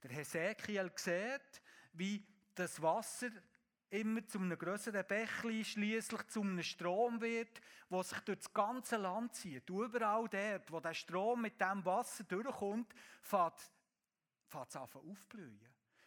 Der 0.00 0.12
Hesekiel 0.12 0.92
sieht, 0.94 1.60
wie 1.94 2.24
das 2.54 2.80
Wasser 2.80 3.32
immer 3.90 4.26
zu 4.26 4.38
einem 4.38 4.58
größeren 4.58 5.06
Bächli, 5.06 5.64
schließlich 5.64 6.26
zu 6.28 6.42
einem 6.42 6.62
Strom 6.62 7.20
wird, 7.20 7.60
wo 7.88 8.02
sich 8.02 8.18
durch 8.20 8.38
das 8.38 8.52
ganze 8.52 8.96
Land 8.96 9.34
zieht. 9.34 9.68
überall 9.70 10.28
dort, 10.28 10.70
wo 10.70 10.80
der 10.80 10.94
Strom 10.94 11.42
mit 11.42 11.60
dem 11.60 11.84
Wasser 11.84 12.24
durchkommt, 12.24 12.92
fängt 13.22 13.58
es 14.68 14.76
an 14.76 14.88
aufblühen. 14.92 15.60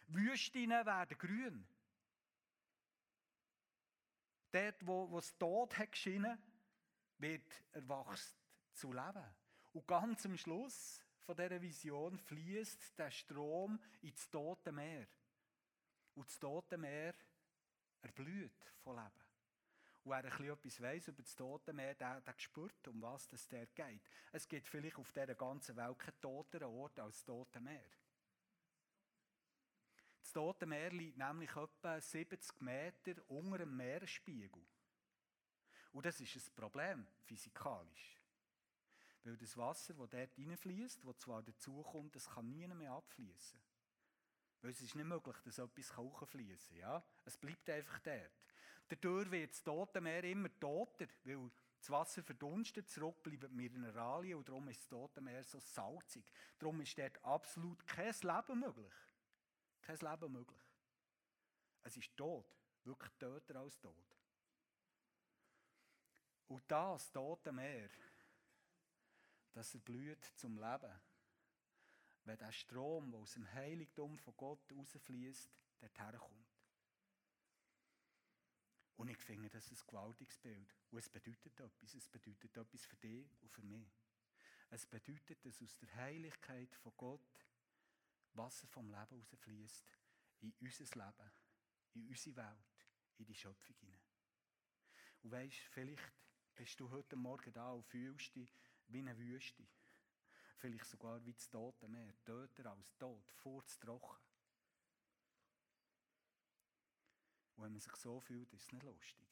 Wüstinnen 0.08 0.86
werden 0.86 1.18
grün. 1.18 1.66
Dort, 4.50 4.86
wo, 4.86 5.10
wo 5.10 5.18
es 5.18 5.36
Tod 5.36 5.76
hat 5.76 5.92
geschienen, 5.92 6.38
wird 7.18 7.62
erwachst 7.72 8.36
zu 8.72 8.92
leben. 8.92 9.24
Und 9.72 9.86
ganz 9.86 10.24
am 10.24 10.36
Schluss 10.36 11.00
von 11.20 11.36
dieser 11.36 11.60
Vision 11.60 12.18
fließt 12.18 12.98
der 12.98 13.10
Strom 13.10 13.78
ins 14.00 14.30
Tote 14.30 14.72
Meer. 14.72 15.06
Und 16.14 16.26
das 16.26 16.38
Tote 16.38 16.78
Meer 16.78 17.14
erblüht 18.02 18.72
von 18.82 18.96
Leben. 18.96 19.28
Und 20.04 20.12
wer 20.12 20.52
etwas 20.52 20.80
weiss 20.80 21.08
über 21.08 21.22
das 21.22 21.36
Tote 21.36 21.72
Meer, 21.72 21.94
der, 21.94 22.20
der 22.20 22.34
spürt, 22.38 22.88
um 22.88 23.02
was 23.02 23.30
es 23.32 23.46
der 23.48 23.66
geht. 23.66 24.00
Es 24.32 24.48
gibt 24.48 24.68
vielleicht 24.68 24.96
auf 24.96 25.12
dieser 25.12 25.34
ganzen 25.34 25.76
Welt 25.76 25.98
keinen 25.98 26.20
toteren 26.20 26.68
Ort 26.68 26.98
als 26.98 27.16
das 27.16 27.24
Tote 27.24 27.60
Meer. 27.60 27.90
Das 30.20 30.32
Tote 30.32 30.66
Meer 30.66 30.90
liegt 30.90 31.18
nämlich 31.18 31.50
etwa 31.54 32.00
70 32.00 32.60
Meter 32.60 33.14
unter 33.28 33.58
dem 33.58 33.76
Meeresspiegel. 33.76 34.62
Und 35.92 36.06
das 36.06 36.20
ist 36.20 36.36
ein 36.36 36.54
Problem, 36.54 37.06
physikalisch. 37.24 38.18
Weil 39.24 39.36
das 39.36 39.56
Wasser, 39.56 39.94
das 39.94 40.10
dort 40.10 40.38
reinfließt, 40.38 41.00
das 41.04 41.18
zwar 41.18 41.42
dazukommt, 41.42 42.14
das 42.14 42.28
kann 42.28 42.50
nie 42.50 42.66
mehr 42.68 42.92
abfließen. 42.92 43.60
Weil 44.60 44.70
es 44.70 44.80
ist 44.80 44.94
nicht 44.94 45.04
möglich, 45.04 45.36
dass 45.44 45.58
etwas 45.58 45.96
hochfließen 45.96 46.80
kann. 46.80 46.80
Ja? 46.80 47.04
Es 47.24 47.36
bleibt 47.36 47.68
einfach 47.70 48.00
dort. 48.00 48.30
Dadurch 48.88 49.30
wird 49.30 49.52
das 49.52 49.62
Tote 49.62 50.00
Meer 50.00 50.24
immer 50.24 50.48
toter, 50.58 51.06
weil 51.24 51.50
das 51.78 51.90
Wasser 51.90 52.22
verdunstet, 52.22 52.88
zurück 52.88 53.22
bleiben 53.22 53.54
Mineralien 53.54 54.38
und 54.38 54.48
darum 54.48 54.68
ist 54.68 54.80
das 54.80 54.88
Tote 54.88 55.20
Meer 55.20 55.44
so 55.44 55.60
salzig. 55.60 56.24
Darum 56.58 56.80
ist 56.80 56.98
dort 56.98 57.22
absolut 57.24 57.86
kein 57.86 58.14
Leben 58.22 58.60
möglich. 58.60 58.94
Kein 59.82 59.98
Leben 59.98 60.32
möglich. 60.32 60.60
Es 61.82 61.96
ist 61.96 62.16
tot, 62.16 62.46
wirklich 62.84 63.12
töter 63.18 63.56
als 63.56 63.78
tot. 63.78 64.16
Und 66.48 66.62
das 66.66 67.12
Tote 67.12 67.52
Meer, 67.52 67.90
das 69.52 69.74
erblüht 69.74 70.24
zum 70.34 70.56
Leben, 70.56 71.00
wenn 72.28 72.38
der 72.38 72.52
Strom, 72.52 73.10
der 73.10 73.20
aus 73.20 73.32
dem 73.32 73.50
Heiligtum 73.54 74.18
von 74.18 74.36
Gott 74.36 74.70
rausfließt, 74.70 75.48
dorthin 75.80 76.18
kommt. 76.18 76.58
Und 78.96 79.08
ich 79.08 79.16
finde, 79.16 79.48
das 79.48 79.70
ist 79.70 79.82
ein 79.82 79.86
gewaltiges 79.86 80.36
Bild. 80.38 80.74
Und 80.90 80.98
es 80.98 81.08
bedeutet 81.08 81.58
etwas. 81.58 81.94
Es 81.94 82.06
bedeutet 82.08 82.54
etwas 82.56 82.84
für 82.84 82.96
dich 82.96 83.26
und 83.40 83.50
für 83.50 83.62
mich. 83.62 83.88
Es 84.70 84.84
bedeutet, 84.84 85.42
dass 85.46 85.62
aus 85.62 85.78
der 85.78 85.94
Heiligkeit 85.94 86.74
von 86.76 86.92
Gott 86.96 87.46
Wasser 88.34 88.66
vom 88.68 88.90
Leben 88.90 89.20
rausfließt 89.22 89.90
in 90.40 90.52
unser 90.60 90.84
Leben, 90.84 91.30
in 91.94 92.08
unsere 92.08 92.36
Welt, 92.36 92.86
in 93.16 93.24
die 93.24 93.34
Schöpfung 93.34 93.76
hinein. 93.76 94.02
Und 95.22 95.30
weißt, 95.30 95.56
vielleicht 95.70 96.12
bist 96.54 96.78
du 96.78 96.90
heute 96.90 97.16
Morgen 97.16 97.52
da 97.54 97.72
und 97.72 97.86
fühlst 97.86 98.34
dich 98.34 98.54
wie 98.88 98.98
eine 98.98 99.16
Wüste. 99.16 99.66
Vielleicht 100.58 100.86
sogar 100.86 101.24
wie 101.24 101.32
das 101.32 101.48
Tote 101.48 101.86
Meer, 101.86 102.12
töter 102.24 102.72
als 102.72 102.96
tot, 102.98 103.30
furztrocken. 103.30 104.18
Und 107.54 107.64
wenn 107.64 107.72
man 107.72 107.80
sich 107.80 107.94
so 107.94 108.20
fühlt, 108.20 108.52
ist 108.52 108.64
es 108.64 108.72
nicht 108.72 108.82
lustig. 108.82 109.28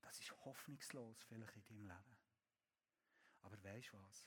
Das 0.00 0.18
ist 0.18 0.32
hoffnungslos 0.44 1.22
vielleicht 1.24 1.54
in 1.56 1.64
deinem 1.64 1.86
Leben. 1.88 2.16
Aber 3.42 3.62
weißt 3.62 3.92
du 3.92 3.98
was? 4.02 4.26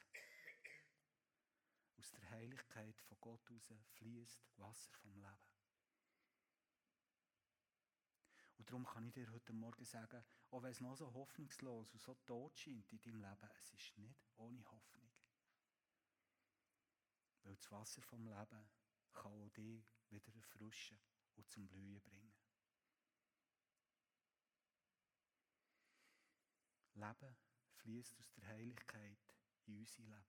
Aus 1.97 2.11
der 2.11 2.29
Heiligkeit 2.29 3.01
von 3.01 3.17
Gott 3.19 3.49
heraus 3.49 3.89
fließt 3.95 4.47
Wasser 4.57 4.91
vom 4.93 5.15
Leben. 5.15 5.49
Und 8.57 8.69
darum 8.69 8.85
kann 8.85 9.07
ich 9.07 9.13
dir 9.13 9.31
heute 9.31 9.53
Morgen 9.53 9.85
sagen, 9.85 10.23
auch 10.51 10.63
wenn 10.63 10.71
es 10.71 10.81
noch 10.81 10.95
so 10.95 11.13
hoffnungslos 11.13 11.93
und 11.93 12.01
so 12.01 12.15
tot 12.25 12.57
scheint 12.57 12.91
in 12.91 13.01
deinem 13.01 13.21
Leben, 13.21 13.49
es 13.59 13.73
ist 13.73 13.97
nicht 13.97 14.27
ohne 14.37 14.63
Hoffnung. 14.71 15.11
Weil 17.43 17.55
das 17.55 17.71
Wasser 17.71 18.01
vom 18.01 18.25
Leben 18.25 18.69
kann 19.13 19.31
auch 19.31 19.49
dich 19.49 19.83
wieder 20.09 20.35
erfrischen 20.35 20.99
und 21.35 21.49
zum 21.49 21.67
Blühen 21.67 22.01
bringen. 22.01 22.33
Leben 26.95 27.35
fließt 27.75 28.19
aus 28.19 28.29
der 28.31 28.47
Heiligkeit 28.47 29.17
in 29.65 29.77
unser 29.77 30.03
Leben. 30.03 30.25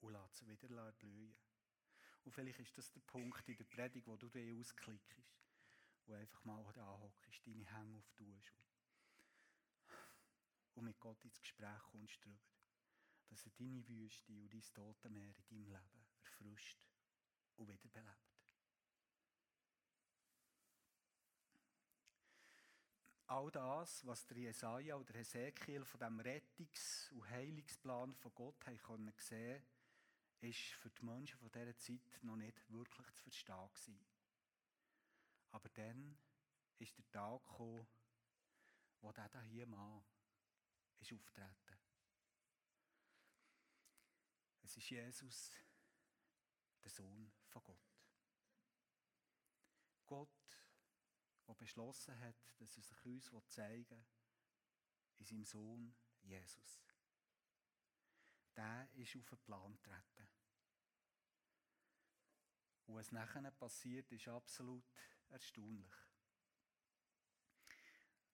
Und 0.00 0.12
lässt 0.12 0.36
sie 0.36 0.46
wieder 0.46 0.92
blühen. 0.92 1.34
Und 2.24 2.32
vielleicht 2.32 2.60
ist 2.60 2.76
das 2.76 2.90
der 2.92 3.00
Punkt 3.00 3.48
in 3.48 3.56
der 3.56 3.64
Predigt, 3.64 4.06
wo 4.06 4.16
du 4.16 4.28
dich 4.28 4.60
ausklickst. 4.60 5.47
Wo 6.08 6.14
einfach 6.14 6.44
mal 6.44 6.58
anhockst, 6.58 7.46
deine 7.46 7.64
Hänge 7.64 7.98
auftust. 7.98 8.52
Und 10.74 10.84
mit 10.84 10.98
Gott 10.98 11.24
ins 11.24 11.40
Gespräch 11.40 11.82
kommst 11.92 12.18
darüber. 12.24 12.40
Dass 13.28 13.44
er 13.44 13.52
deine 13.58 13.86
Wüste 13.86 14.32
und 14.32 14.52
dein 14.52 14.62
Totenmeer 14.74 15.34
in 15.36 15.46
deinem 15.46 15.66
Leben 15.66 16.06
erfrischt 16.22 16.78
und 17.56 17.68
wiederbelebt. 17.68 18.28
all 23.28 23.50
das, 23.50 24.06
was 24.06 24.26
der 24.26 24.38
Jesaja 24.38 24.96
oder 24.96 25.12
Hesekiel 25.12 25.84
von 25.84 26.00
dem 26.00 26.20
Rettungs- 26.20 27.12
und 27.12 27.28
Heilungsplan 27.28 28.14
von 28.14 28.34
Gott 28.34 28.66
haben 28.66 28.78
können 28.78 29.12
sehen, 29.18 29.62
ist 30.40 30.72
für 30.80 30.88
die 30.90 31.04
Menschen 31.04 31.38
von 31.38 31.50
dieser 31.50 31.76
Zeit 31.76 32.22
noch 32.22 32.36
nicht 32.36 32.58
wirklich 32.70 33.06
zu 33.12 33.22
verstehen. 33.22 34.00
Aber 35.50 35.68
dann 35.70 36.18
ist 36.78 36.96
der 36.96 37.10
Tag 37.10 37.46
gekommen, 37.46 37.86
wo 39.00 39.12
dieser 39.12 39.42
hier 39.42 39.66
Mann 39.66 40.04
ist 40.98 41.12
auftreten. 41.12 41.78
Es 44.62 44.76
ist 44.76 44.90
Jesus, 44.90 45.52
der 46.82 46.90
Sohn 46.90 47.32
von 47.46 47.62
Gott. 47.64 47.98
Gott 50.06 50.48
der 51.46 51.54
beschlossen 51.54 52.18
hat, 52.20 52.36
dass 52.58 52.76
er 52.76 52.82
sich 52.82 53.04
uns 53.06 53.48
zeigen 53.48 53.90
will, 53.90 54.06
in 55.18 55.24
seinem 55.24 55.44
Sohn 55.44 55.96
Jesus. 56.22 56.84
Der 58.54 58.88
ist 58.94 59.16
auf 59.16 59.28
den 59.30 59.38
Plan 59.38 59.72
getreten. 59.72 60.28
Und 62.86 62.96
was 62.96 63.12
nachher 63.12 63.50
passiert, 63.52 64.10
ist 64.12 64.28
absolut 64.28 64.84
erstaunlich. 65.30 65.92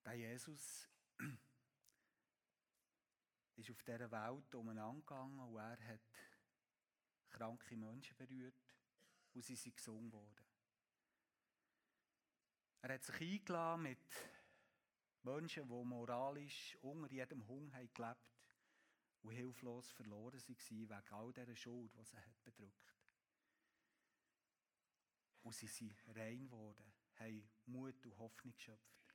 Der 0.05 0.15
Jesus 0.15 0.89
ist 3.57 3.71
auf 3.71 3.83
dieser 3.83 4.11
Welt 4.11 4.55
umeinander 4.55 5.01
gegangen 5.01 5.39
und 5.39 5.57
er 5.57 5.79
hat 5.87 6.01
kranke 7.31 7.77
Menschen 7.77 8.17
berührt 8.17 8.77
und 9.33 9.43
sie 9.43 9.57
sind 9.57 9.77
gesungen 9.77 10.13
worden. 10.13 10.45
Er 12.83 12.95
hat 12.95 13.05
sich 13.05 13.21
eingeladen 13.21 13.83
mit 13.83 13.99
Menschen, 15.23 15.67
die 15.67 15.85
moralisch 15.85 16.77
unter 16.83 17.11
jedem 17.11 17.47
Hunger 17.49 17.73
haben 17.73 17.95
gelebt 17.95 18.21
und 19.23 19.33
hilflos 19.33 19.91
verloren 19.93 20.39
waren 20.39 20.69
wegen 20.69 21.15
all 21.15 21.33
dieser 21.33 21.57
Schuld, 21.57 21.95
die 21.95 22.05
sie 22.05 22.19
hat 22.19 22.45
bedrückt. 22.45 22.94
Und 25.45 25.55
sie 25.55 25.67
sind 25.67 25.95
rein 26.17 26.47
geworden, 26.47 26.93
haben 27.17 27.49
Mut 27.67 28.05
und 28.05 28.19
Hoffnung 28.19 28.55
geschöpft. 28.55 29.15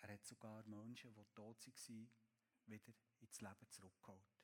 Er 0.00 0.14
hat 0.14 0.24
sogar 0.24 0.66
Menschen, 0.66 1.14
die 1.14 1.34
tot 1.34 1.66
waren, 1.66 2.10
wieder 2.66 2.92
ins 3.20 3.40
Leben 3.40 3.70
zurückgeholt. 3.70 4.40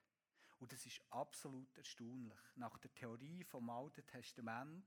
Und 0.59 0.73
das 0.73 0.85
ist 0.87 1.01
absolut 1.11 1.77
erstaunlich. 1.77 2.39
Nach 2.57 2.79
der 2.79 2.95
Theorie 2.95 3.45
vom 3.45 3.69
Alten 3.71 4.07
Testament 4.07 4.87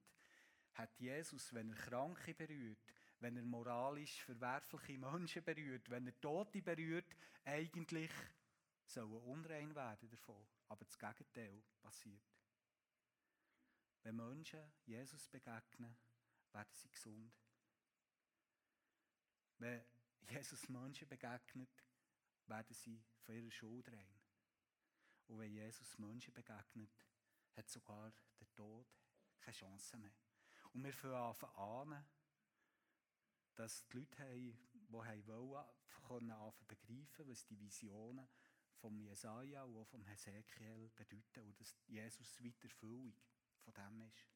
hat 0.73 0.99
Jesus, 0.99 1.53
wenn 1.53 1.69
er 1.69 1.75
Kranke 1.75 2.33
berührt, 2.33 2.93
wenn 3.19 3.35
er 3.35 3.43
moralisch 3.43 4.23
verwerfliche 4.23 4.97
Menschen 4.97 5.43
berührt, 5.43 5.89
wenn 5.89 6.07
er 6.07 6.21
Tote 6.21 6.61
berührt, 6.61 7.15
eigentlich 7.45 8.11
sollen 8.85 9.11
unrein 9.23 9.75
werden 9.75 10.09
davon. 10.09 10.47
Aber 10.69 10.85
das 10.85 10.97
Gegenteil 10.97 11.61
passiert. 11.81 12.38
Wenn 14.03 14.15
Menschen 14.15 14.59
Jesus 14.85 15.27
begegnen, 15.27 15.97
werden 16.51 16.73
sie 16.73 16.89
gesund. 16.89 17.33
Wenn 19.57 19.83
Jesus 20.29 20.69
Menschen 20.69 21.07
begegnet, 21.07 21.83
werden 22.47 22.73
sie 22.73 23.03
von 23.21 23.35
ihrer 23.35 23.51
Schuld 23.51 23.87
rein. 23.89 24.19
Und 25.27 25.39
wenn 25.39 25.51
Jesus 25.51 25.97
Menschen 25.97 26.33
begegnet, 26.33 27.05
hat 27.55 27.69
sogar 27.69 28.11
der 28.39 28.53
Tod 28.55 28.87
keine 29.39 29.55
Chance 29.55 29.97
mehr. 29.97 30.13
Und 30.73 30.83
wir 30.83 30.93
fangen 30.93 31.93
an, 31.93 32.05
dass 33.55 33.85
die 33.87 33.97
Leute 33.97 34.57
die 34.73 34.91
wollen, 34.91 35.65
können 36.07 36.53
begreifen, 36.67 37.27
was 37.27 37.45
die 37.45 37.59
Visionen 37.59 38.27
vom 38.77 38.99
Jesaja 39.01 39.63
und 39.63 39.75
auch 39.75 39.87
vom 39.87 40.05
Hesekiel 40.05 40.89
bedeuten 40.95 41.43
und 41.43 41.59
dass 41.59 41.75
Jesus 41.85 42.41
weiter 42.41 42.63
Erfüllung 42.63 43.13
von 43.71 43.73
dem 43.73 44.01
ist. 44.01 44.27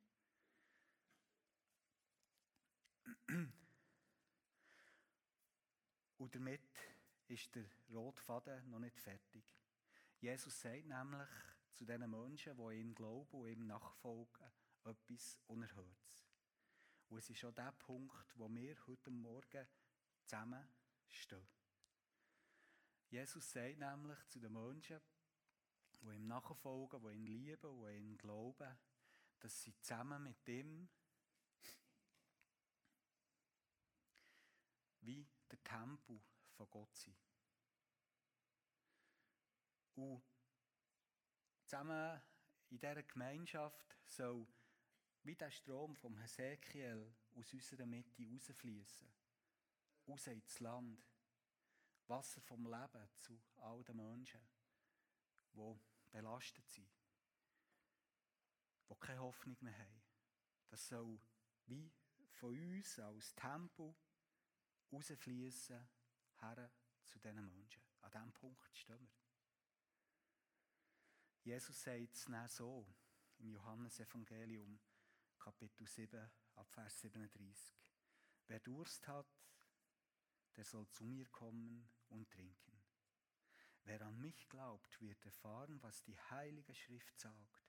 Und 6.17 6.36
damit 6.36 6.62
ist 7.28 7.54
der 7.56 7.65
Rotfaden 7.91 8.69
noch 8.69 8.80
nicht 8.80 9.00
fertig. 9.00 9.43
Jesus 10.19 10.60
sagt 10.62 10.86
nämlich 10.86 11.30
zu 11.72 11.86
den 11.86 12.10
Menschen, 12.10 12.56
die 12.56 12.80
ihm 12.80 12.96
glauben 12.96 13.41
und 13.41 13.48
ihm 13.50 13.65
nachfolgen, 13.65 14.52
etwas 14.86 15.39
Unerhörtes. 15.48 16.30
Und 17.10 17.17
es 17.17 17.30
ist 17.30 17.43
auch 17.43 17.54
der 17.54 17.72
Punkt, 17.74 18.38
wo 18.38 18.50
wir 18.50 18.76
heute 18.88 19.12
Morgen 19.12 19.67
zusammen 20.24 20.65
stehen. 21.10 21.48
Jesus 23.10 23.52
sagt 23.52 23.78
nämlich 23.78 24.26
zu 24.28 24.39
den 24.39 24.54
Menschen, 24.54 25.02
die 26.02 26.15
ihm 26.15 26.28
nachfolgen, 26.28 27.02
die 27.02 27.15
ihn 27.15 27.26
lieben, 27.26 27.82
die 27.82 27.98
ihn 27.98 28.17
glauben, 28.17 28.78
dass 29.44 29.62
sie 29.62 29.78
zusammen 29.82 30.24
mit 30.24 30.48
ihm 30.48 30.88
wie 35.02 35.28
der 35.52 35.62
Tempel 35.62 36.22
von 36.54 36.70
Gott 36.70 36.96
sein. 36.96 37.18
Und 39.96 40.24
zusammen 41.66 42.22
in 42.70 42.80
dieser 42.80 43.04
Gemeinschaft 43.04 43.98
soll 44.06 44.48
wie 45.24 45.36
der 45.36 45.52
Strom 45.52 45.98
vom 45.98 46.18
Hesekiel 46.18 47.14
aus 47.36 47.52
unserer 47.52 47.86
Mitte 47.86 48.24
rausfließen. 48.24 49.14
Raus 50.08 50.28
ins 50.28 50.60
Land. 50.62 51.04
Wasser 52.08 52.42
vom 52.42 52.66
Leben 52.66 53.10
zu 53.20 53.42
all 53.58 53.84
den 53.84 53.96
Menschen, 53.96 54.42
die 55.54 55.80
belastet 56.12 56.70
sind, 56.70 57.03
die 58.89 58.96
keine 59.00 59.22
Hoffnung 59.22 59.58
mehr 59.62 59.78
haben. 59.78 60.02
Das 60.69 60.88
soll 60.88 61.19
wie 61.65 61.91
von 62.32 62.50
uns 62.50 63.00
als 63.00 63.34
Tempel 63.36 63.96
rausfließen 64.91 65.88
her 66.39 66.72
zu 67.06 67.19
diesen 67.19 67.46
Menschen. 67.46 67.84
An 68.02 68.12
diesem 68.12 68.34
Punkt 68.34 68.76
stehen 68.76 69.00
wir. 69.00 69.24
Jesus 71.43 71.82
sagt 71.84 72.15
es 72.15 72.26
dann 72.26 72.48
so 72.48 72.88
im 73.39 73.50
Johannesevangelium, 73.50 74.80
Kapitel 75.38 75.86
7, 75.88 76.32
Abvers 76.56 77.02
37. 77.02 77.76
Wer 78.48 78.60
Durst 78.62 79.08
hat, 79.08 79.28
der 80.56 80.63
soll 80.63 80.88
zu 80.89 81.04
mir 81.06 81.28
kommen 81.30 81.89
und 82.10 82.30
trinken. 82.30 82.82
Wer 83.86 84.02
an 84.02 84.19
mich 84.22 84.48
glaubt, 84.48 85.02
wird 85.02 85.26
erfahren, 85.26 85.82
was 85.82 86.02
die 86.04 86.17
Heilige 86.17 86.74
Schrift 86.74 87.19
sagt. 87.19 87.62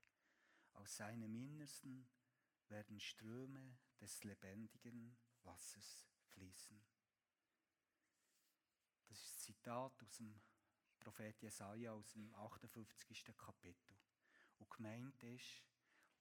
Aus 0.74 0.96
seinem 0.96 1.34
Innersten 1.34 2.06
werden 2.68 3.00
Ströme 3.00 3.78
des 4.00 4.22
lebendigen 4.24 5.16
Wassers 5.42 6.06
fließen. 6.32 6.80
Das 9.06 9.22
ist 9.22 9.36
ein 9.36 9.38
Zitat 9.38 10.02
aus 10.02 10.16
dem 10.16 10.40
Prophet 11.00 11.40
Jesaja 11.42 11.92
aus 11.92 12.12
dem 12.12 12.34
58. 12.34 13.24
Kapitel. 13.36 13.96
Und 14.58 14.70
gemeint 14.70 15.22
ist, 15.22 15.62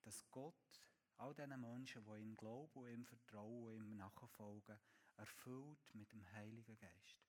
dass 0.02 0.30
Gott 0.30 0.84
all 1.18 1.34
diesen 1.34 1.60
Menschen, 1.62 2.04
die 2.04 2.22
ihm 2.22 2.36
glauben 2.36 2.80
und 2.80 2.90
ihm 2.90 3.06
vertrauen 3.06 3.76
und 3.76 3.86
ihm 3.86 3.96
nachfolgen, 3.96 4.80
erfüllt 5.16 5.94
mit 5.96 6.12
dem 6.12 6.30
Heiligen 6.34 6.78
Geist. 6.78 7.24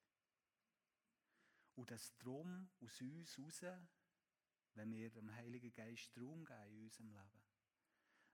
Und 1.76 1.90
dass 1.90 2.16
drum 2.18 2.70
aus 2.80 3.00
uns 3.00 3.38
raus, 3.38 4.03
wenn 4.74 4.92
wir 4.92 5.10
dem 5.10 5.32
Heiligen 5.34 5.72
Geist 5.72 6.16
Raum 6.18 6.44
geben 6.44 6.72
in 6.72 6.84
unserem 6.84 7.10
Leben, 7.10 7.42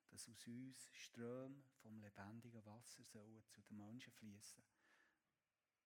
dass 0.08 0.28
aus 0.28 0.46
uns 0.46 0.90
Ströme 0.92 1.62
vom 1.82 1.98
lebendigen 2.00 2.64
Wasser 2.64 3.04
sollen 3.04 3.44
zu 3.48 3.62
den 3.62 3.76
Menschen 3.76 4.12
fließen, 4.12 4.64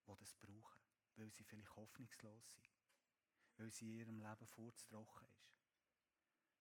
die 0.07 0.15
das 0.19 0.35
brauchen, 0.35 0.81
weil 1.17 1.31
sie 1.31 1.45
vielleicht 1.45 1.75
hoffnungslos 1.77 2.53
sind, 2.53 2.71
weil 3.57 3.71
sie 3.71 3.87
in 3.87 3.99
ihrem 3.99 4.19
Leben 4.21 4.47
vorzutrocken 4.47 5.29
ist, 5.29 5.55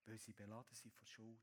weil 0.06 0.20
sie 0.20 0.34
beladen 0.34 0.76
sind 0.76 0.94
von 0.94 1.08
Schuld. 1.08 1.42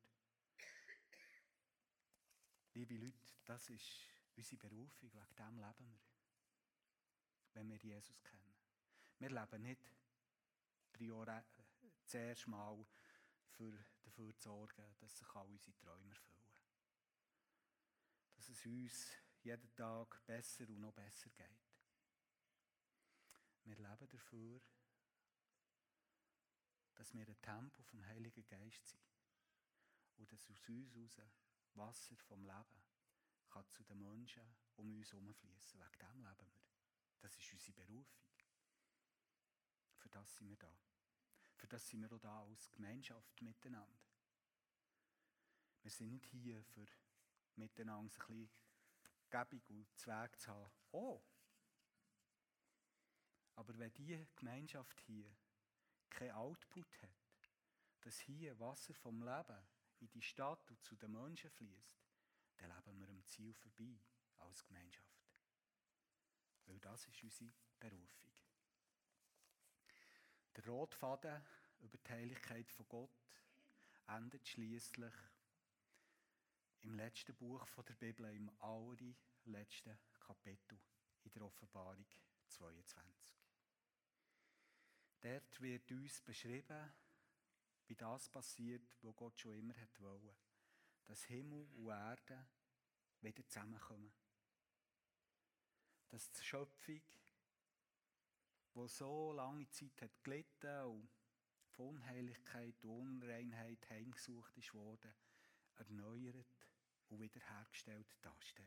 Liebe 2.75 2.95
Leute, 2.95 3.35
das 3.45 3.69
ist 3.71 4.07
unsere 4.37 4.69
Berufung, 4.69 5.13
wegen 5.13 5.37
dem 5.37 5.59
leben 5.59 5.87
wir, 5.87 6.01
wenn 7.55 7.69
wir 7.69 7.79
Jesus 7.79 8.23
kennen. 8.23 8.57
Wir 9.19 9.31
leben 9.31 9.63
nicht 9.63 9.83
prior 10.93 11.27
äh, 11.29 11.43
zuerst 12.11 12.46
mal 12.49 12.85
für, 13.51 13.73
dafür 14.03 14.37
zu 14.37 14.49
sorgen, 14.49 14.96
dass 14.99 15.16
sich 15.16 15.29
all 15.35 15.46
unsere 15.46 15.77
Träume 15.77 16.09
erfüllen. 16.09 16.44
Dass 18.35 18.49
es 18.49 18.66
uns 18.66 19.07
jeden 19.42 19.75
Tag 19.77 20.20
besser 20.27 20.68
und 20.68 20.81
noch 20.81 20.92
besser 20.92 21.31
geht. 21.31 21.70
Wir 23.64 23.77
leben 23.77 24.09
dafür, 24.09 24.61
dass 26.94 27.14
wir 27.14 27.27
ein 27.27 27.40
Tempel 27.40 27.85
vom 27.85 28.05
Heiligen 28.07 28.46
Geist 28.46 28.87
sind. 28.87 29.01
Und 30.16 30.31
dass 30.33 30.51
aus 30.51 30.68
uns 30.68 31.16
heraus 31.16 31.31
Wasser 31.75 32.16
vom 32.16 32.44
Leben 32.44 32.83
kann 33.49 33.70
zu 33.70 33.85
den 33.85 33.99
Menschen 33.99 34.42
um 34.77 34.92
uns 34.92 35.12
herumfließen. 35.12 35.81
Wegen 35.81 35.99
dem 35.99 36.23
leben 36.23 36.38
wir. 36.38 36.61
Das 37.20 37.37
ist 37.38 37.53
unsere 37.53 37.73
Berufung. 37.73 38.27
Für 39.96 40.09
das 40.09 40.37
sind 40.37 40.49
wir 40.49 40.57
da. 40.57 40.89
Für 41.61 41.68
das 41.68 41.87
sind 41.87 42.01
wir 42.01 42.11
auch 42.11 42.18
da 42.18 42.40
als 42.40 42.70
Gemeinschaft 42.70 43.42
miteinander. 43.42 44.01
Wir 45.83 45.90
sind 45.90 46.09
nicht 46.09 46.25
hier, 46.25 46.64
für 46.64 46.87
miteinander 47.55 48.01
ein 48.01 48.09
bisschen 48.09 48.51
Gebung 49.29 49.77
und 49.77 49.99
Zweig 49.99 50.40
zu 50.40 50.51
haben. 50.51 50.73
Oh! 50.92 51.23
Aber 53.57 53.77
wenn 53.79 53.92
diese 53.92 54.27
Gemeinschaft 54.37 54.99
hier 55.01 55.31
keinen 56.09 56.31
Output 56.33 57.03
hat, 57.03 57.51
dass 58.01 58.18
hier 58.20 58.59
Wasser 58.59 58.94
vom 58.94 59.23
Leben 59.23 59.62
in 59.99 60.09
die 60.09 60.23
Stadt 60.23 60.70
und 60.70 60.83
zu 60.83 60.96
den 60.96 61.12
Menschen 61.12 61.51
fließt, 61.51 62.01
dann 62.57 62.70
leben 62.70 63.01
wir 63.01 63.09
am 63.11 63.23
Ziel 63.27 63.53
vorbei 63.53 64.01
als 64.38 64.64
Gemeinschaft. 64.64 65.29
Weil 66.64 66.81
das 66.81 67.07
ist 67.07 67.23
unsere 67.23 67.53
Berufung. 67.79 68.31
Der 70.57 70.67
Rotfaden 70.67 71.45
über 71.81 71.97
die 71.97 72.11
Heiligkeit 72.11 72.71
von 72.71 72.89
Gott 72.89 73.11
endet 74.07 74.47
schließlich 74.49 75.15
im 76.83 76.95
letzten 76.95 77.35
Buch 77.37 77.65
der 77.87 77.95
Bibel, 77.95 78.35
im 78.35 78.51
allerletzten 78.59 79.99
Kapitel 80.19 80.79
in 81.25 81.33
der 81.33 81.43
Offenbarung 81.43 82.07
22. 82.49 83.31
Dort 85.21 85.61
wird 85.61 85.91
uns 85.93 86.21
beschrieben, 86.23 86.93
wie 87.87 87.95
das 87.95 88.29
passiert, 88.29 88.97
was 89.03 89.17
Gott 89.17 89.39
schon 89.39 89.59
immer 89.59 89.75
hat 89.75 90.01
wollen. 90.01 90.35
Dass 91.05 91.25
Himmel 91.25 91.69
und 91.75 91.89
Erde 91.89 92.47
wieder 93.21 93.47
zusammenkommen. 93.47 94.13
Dass 96.09 96.31
die 96.33 96.43
Schöpfung, 96.43 97.03
die 98.74 98.88
so 98.88 99.33
lange 99.33 99.68
Zeit 99.70 100.00
hat 100.02 100.24
gelitten 100.24 100.85
und 100.85 101.09
von 101.70 101.88
Unheiligkeit 101.88 102.83
und 102.85 102.90
Unreinheit 102.90 103.88
heimgesucht 103.90 104.56
ist 104.56 104.74
worden, 104.74 105.12
erneuert 105.76 106.68
und 107.09 107.20
wiederhergestellt 107.20 108.16
dasteht. 108.22 108.64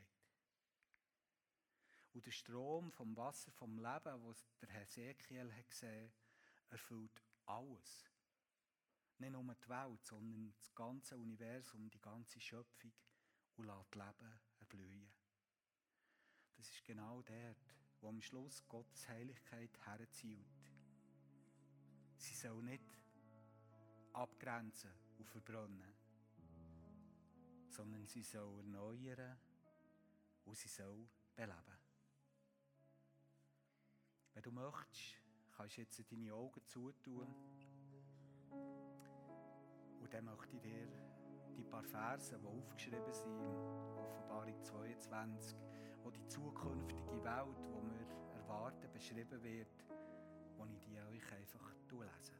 Und 2.13 2.25
der 2.25 2.31
Strom 2.31 2.91
vom 2.91 3.15
Wasser 3.17 3.51
vom 3.51 3.77
Leben, 3.77 4.23
was 4.23 4.45
der 4.61 4.69
Hesekiel 4.69 5.51
hat 5.51 5.69
gesehen, 5.69 6.11
erfüllt 6.69 7.23
alles. 7.45 8.05
Nicht 9.17 9.31
nur 9.31 9.43
die 9.43 9.69
Welt, 9.69 10.05
sondern 10.05 10.53
das 10.55 10.73
ganze 10.75 11.17
Universum, 11.17 11.89
die 11.89 12.01
ganze 12.01 12.39
Schöpfung 12.39 12.93
und 13.55 13.65
lässt 13.65 13.95
Leben 13.95 14.39
erblühen. 14.59 15.13
Das 16.55 16.69
ist 16.69 16.83
genau 16.83 17.21
dort, 17.21 17.75
wo 18.03 18.09
am 18.09 18.21
Schluss 18.21 18.61
Gottes 18.67 19.07
Heiligkeit 19.07 19.71
herzielt. 19.85 20.45
Sie 22.17 22.35
soll 22.35 22.61
nicht 22.61 22.83
abgrenzen 24.11 24.91
und 25.17 25.29
verbrennen, 25.29 25.95
sondern 27.69 28.05
sie 28.05 28.21
soll 28.21 28.59
erneuern 28.59 29.37
und 30.43 30.57
sie 30.57 30.67
soll 30.67 31.07
beleben. 31.33 31.79
Wenn 34.33 34.43
du 34.43 34.51
möchtest, 34.51 35.21
kannst 35.55 35.77
du 35.77 35.81
jetzt 35.81 36.11
deine 36.11 36.33
Augen 36.33 36.61
zutun. 36.65 37.33
Und 40.01 40.13
dann 40.13 40.25
möchte 40.25 40.57
ich 40.57 40.61
dir 40.61 40.87
die 41.55 41.63
paar 41.63 41.83
Verse, 41.83 42.37
die 42.37 42.45
aufgeschrieben 42.45 43.13
sind 43.13 43.39
in 43.39 43.97
Offenbarung 43.97 44.61
22, 44.61 45.57
wo 46.03 46.11
die 46.11 46.27
zukünftige 46.27 47.23
Welt, 47.23 47.57
die 47.67 47.89
wir 47.89 48.35
erwarten, 48.35 48.91
beschrieben 48.91 49.41
wird, 49.43 49.85
wo 50.57 50.65
ich 50.65 50.79
die 50.81 50.99
euch 50.99 51.31
einfach 51.33 51.73
lese. 51.91 52.33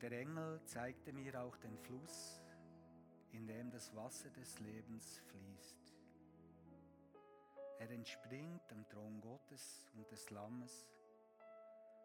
Der 0.00 0.12
Engel 0.12 0.60
zeigte 0.64 1.12
mir 1.12 1.40
auch 1.40 1.56
den 1.58 1.78
Fluss, 1.78 2.40
in 3.30 3.46
dem 3.46 3.70
das 3.70 3.94
Wasser 3.94 4.30
des 4.30 4.58
Lebens 4.58 5.18
fließt. 5.18 5.94
Er 7.78 7.90
entspringt 7.90 8.72
am 8.72 8.88
Thron 8.88 9.20
Gottes 9.20 9.84
und 9.94 10.10
des 10.10 10.30
Lammes 10.30 10.88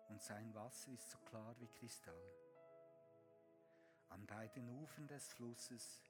und 0.09 0.21
sein 0.21 0.53
Wasser 0.53 0.91
ist 0.91 1.09
so 1.09 1.17
klar 1.19 1.55
wie 1.59 1.67
Kristall. 1.67 2.33
An 4.09 4.25
beiden 4.25 4.69
Ufern 4.69 5.07
des 5.07 5.33
Flusses, 5.33 6.01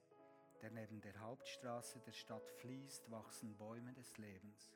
der 0.62 0.70
neben 0.70 1.00
der 1.00 1.18
Hauptstraße 1.20 2.00
der 2.00 2.12
Stadt 2.12 2.50
fließt, 2.60 3.10
wachsen 3.10 3.56
Bäume 3.56 3.92
des 3.92 4.16
Lebens. 4.18 4.72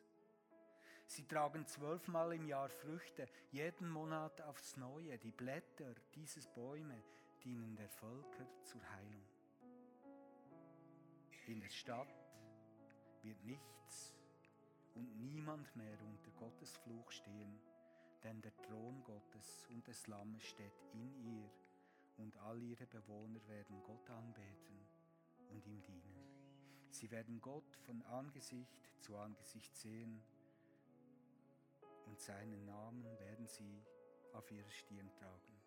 Sie 1.07 1.27
tragen 1.27 1.67
zwölfmal 1.67 2.33
im 2.33 2.47
Jahr 2.47 2.69
Früchte, 2.69 3.27
jeden 3.51 3.89
Monat 3.91 4.41
aufs 4.43 4.77
Neue. 4.77 5.19
Die 5.19 5.33
Blätter 5.33 5.95
dieses 6.15 6.47
Bäume 6.49 7.03
dienen 7.45 7.77
der 7.77 7.89
Völker 7.89 8.47
zur 8.63 8.81
Heilung. 8.93 9.27
In 11.47 11.61
der 11.61 11.69
Stadt 11.69 12.09
wird 13.23 13.45
nichts 13.45 14.15
und 14.95 15.17
niemand 15.19 15.75
mehr 15.77 15.99
unter 16.03 16.31
Gottes 16.33 16.77
Fluch 16.79 17.11
stehen, 17.11 17.61
denn 18.23 18.41
der 18.41 18.57
Thron 18.63 19.03
Gottes 19.05 19.67
und 19.71 19.87
des 19.87 20.07
Lammes 20.07 20.45
steht 20.45 20.81
in 20.93 21.15
ihr 21.25 21.51
und 22.17 22.37
all 22.39 22.63
ihre 22.63 22.87
Bewohner 22.87 23.47
werden 23.49 23.83
Gott 23.83 24.09
anbeten 24.11 24.82
und 25.53 25.67
ihm 25.67 25.83
dienen. 25.83 26.13
Sie 26.91 27.11
werden 27.11 27.41
Gott 27.41 27.77
von 27.87 28.03
Angesicht 28.03 28.91
zu 29.01 29.17
Angesicht 29.17 29.77
sehen 29.77 30.23
und 32.07 32.21
seinen 32.21 32.65
Namen 32.65 33.05
werden 33.19 33.47
sie 33.47 33.83
auf 34.33 34.51
ihrer 34.51 34.71
Stirn 34.71 35.11
tragen. 35.15 35.63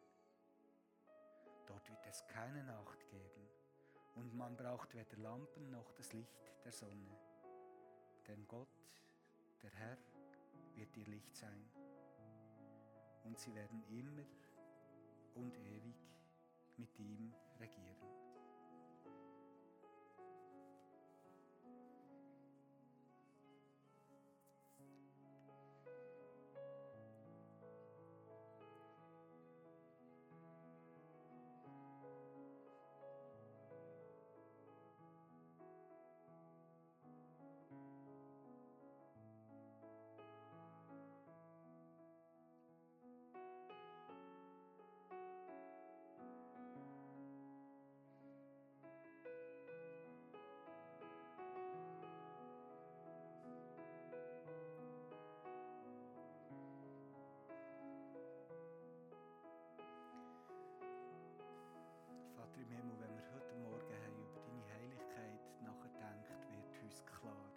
Dort 1.66 1.90
wird 1.90 2.06
es 2.08 2.26
keine 2.28 2.64
Nacht 2.64 3.08
geben 3.08 3.50
und 4.16 4.34
man 4.36 4.56
braucht 4.56 4.94
weder 4.94 5.18
Lampen 5.18 5.72
noch 5.72 5.92
das 5.94 6.14
Licht 6.14 6.54
der 6.64 6.72
Sonne. 6.72 7.18
Denn 8.28 8.48
Gott, 8.48 8.70
der 9.62 9.72
Herr, 9.72 9.98
wird 10.76 10.96
ihr 10.98 11.06
Licht 11.06 11.36
sein. 11.36 11.70
Und 13.24 13.40
sie 13.40 13.54
werden 13.56 13.84
immer 13.90 14.26
und 15.36 15.58
ewig 15.58 15.96
mit 16.78 16.98
ihm 17.00 17.34
regieren. 17.60 18.25
Vater 62.56 62.62
im 62.62 62.78
Himmel, 62.78 63.00
wenn 63.00 63.16
wir 63.16 63.32
heute 63.34 63.54
Morgen 63.56 63.94
haben 63.94 64.16
über 64.24 64.40
deine 64.40 64.64
Heiligkeit 64.74 65.42
nachdenkt, 65.62 66.30
wird 66.50 66.84
uns 66.84 67.06
klar. 67.06 67.52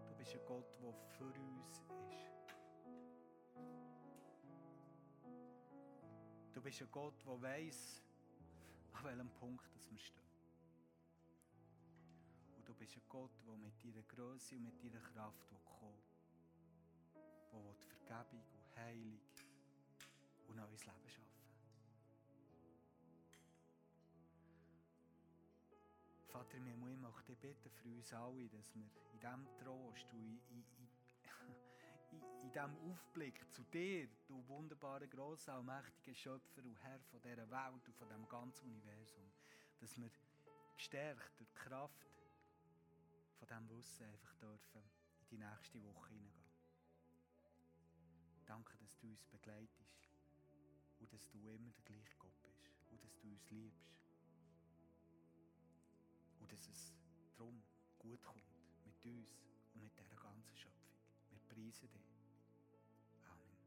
Du 0.10 0.16
bist 0.16 0.34
ein 0.34 0.46
Gott, 0.46 0.80
der 0.82 0.94
für 0.94 1.40
uns 1.40 1.72
ist. 1.72 2.28
Du 6.54 6.62
bist 6.62 6.82
ein 6.82 6.92
Gott, 6.92 7.26
der 7.26 7.42
weiß, 7.42 8.02
an 8.94 9.04
welchem 9.04 9.30
Punkt 9.30 9.70
wir 9.90 10.00
stehen. 10.00 10.24
Und 12.56 12.68
du 12.68 12.74
bist 12.74 12.96
ein 12.96 13.04
Gott, 13.08 13.32
der 13.46 13.56
mit 13.58 13.84
deiner 13.84 14.04
Größe 14.04 14.56
und 14.56 14.64
mit 14.64 14.84
deiner 14.84 15.02
Kraft 15.02 15.52
will, 15.52 15.58
der 17.64 17.74
Vergebung 17.74 18.42
und 18.54 18.78
Heilung 18.78 19.20
und 20.48 20.56
neues 20.56 20.86
Leben 20.86 21.10
schaffen 21.10 21.38
Vater, 26.38 26.58
wir 26.64 26.74
ich 26.74 26.98
möchte 27.00 27.32
dich 27.32 27.40
bitten 27.40 27.70
für 27.72 27.90
uns 27.90 28.14
alle, 28.14 28.48
dass 28.50 28.76
wir 28.76 28.84
in 28.84 29.20
diesem 29.20 29.48
Trost 29.58 30.14
und 30.14 30.20
in, 30.20 30.40
in, 30.50 30.64
in, 30.78 32.22
in 32.44 32.52
diesem 32.52 32.78
Aufblick 32.92 33.52
zu 33.52 33.64
dir, 33.64 34.08
du 34.28 34.48
wunderbarer, 34.48 35.08
grosser, 35.08 35.54
allmächtiger 35.54 36.16
Schöpfer 36.16 36.64
und 36.64 36.78
Herr 36.84 37.00
von 37.00 37.22
dieser 37.22 37.50
Welt 37.50 37.88
und 37.88 37.96
von 37.96 38.08
diesem 38.08 38.28
ganzen 38.30 38.68
Universum, 38.68 39.32
dass 39.80 39.98
wir 39.98 40.12
gestärkt 40.76 41.40
durch 41.40 41.50
die 41.50 41.56
Kraft 41.56 42.08
von 43.40 43.48
diesem 43.48 43.70
Wissen 43.70 44.06
einfach 44.06 44.36
dürfen 44.36 44.84
in 45.22 45.28
die 45.30 45.38
nächste 45.38 45.84
Woche 45.84 46.10
hineingehen. 46.10 46.47
Danke, 48.48 48.78
dass 48.78 48.98
du 48.98 49.08
uns 49.08 49.26
begleitest 49.26 50.08
und 51.00 51.12
dass 51.12 51.28
du 51.28 51.38
immer 51.38 51.70
der 51.74 51.84
gleiche 51.84 52.16
Gott 52.18 52.32
bist 52.42 52.64
und 52.90 53.04
dass 53.04 53.20
du 53.20 53.28
uns 53.28 53.50
liebst. 53.50 53.92
Und 56.40 56.50
dass 56.50 56.70
es 56.70 56.94
darum 57.36 57.62
gut 58.00 58.24
kommt 58.24 58.42
mit 58.86 59.04
uns 59.04 59.36
und 59.74 59.84
mit 59.84 59.92
dieser 60.00 60.16
ganzen 60.16 60.56
Schöpfung. 60.56 60.96
Wir 61.30 61.40
preisen 61.40 61.90
dich. 61.92 62.16
Amen. 63.26 63.58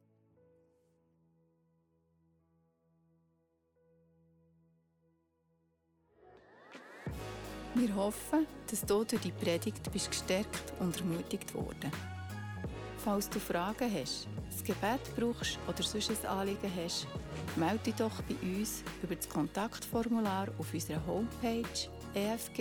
Wir 7.74 7.94
hoffen, 7.94 8.46
dass 8.66 8.80
du 8.80 9.04
durch 9.04 9.20
die 9.20 9.32
Predigt 9.32 9.92
bist 9.92 10.10
gestärkt 10.10 10.72
und 10.78 10.96
ermutigt 11.00 11.52
worden. 11.52 12.19
Falls 13.02 13.30
du 13.30 13.40
Fragen 13.40 13.90
hast, 13.94 14.28
das 14.50 14.62
Gebet 14.62 15.00
brauchst 15.16 15.58
oder 15.66 15.82
sonst 15.82 16.10
ein 16.10 16.26
Anliegen 16.26 16.70
hast, 16.84 17.06
melde 17.56 17.84
dich 17.84 17.94
doch 17.94 18.20
bei 18.22 18.34
uns 18.46 18.84
über 19.02 19.16
das 19.16 19.26
Kontaktformular 19.26 20.48
auf 20.58 20.74
unserer 20.74 21.00
Homepage 21.06 21.64
efg-tun.ch 22.14 22.58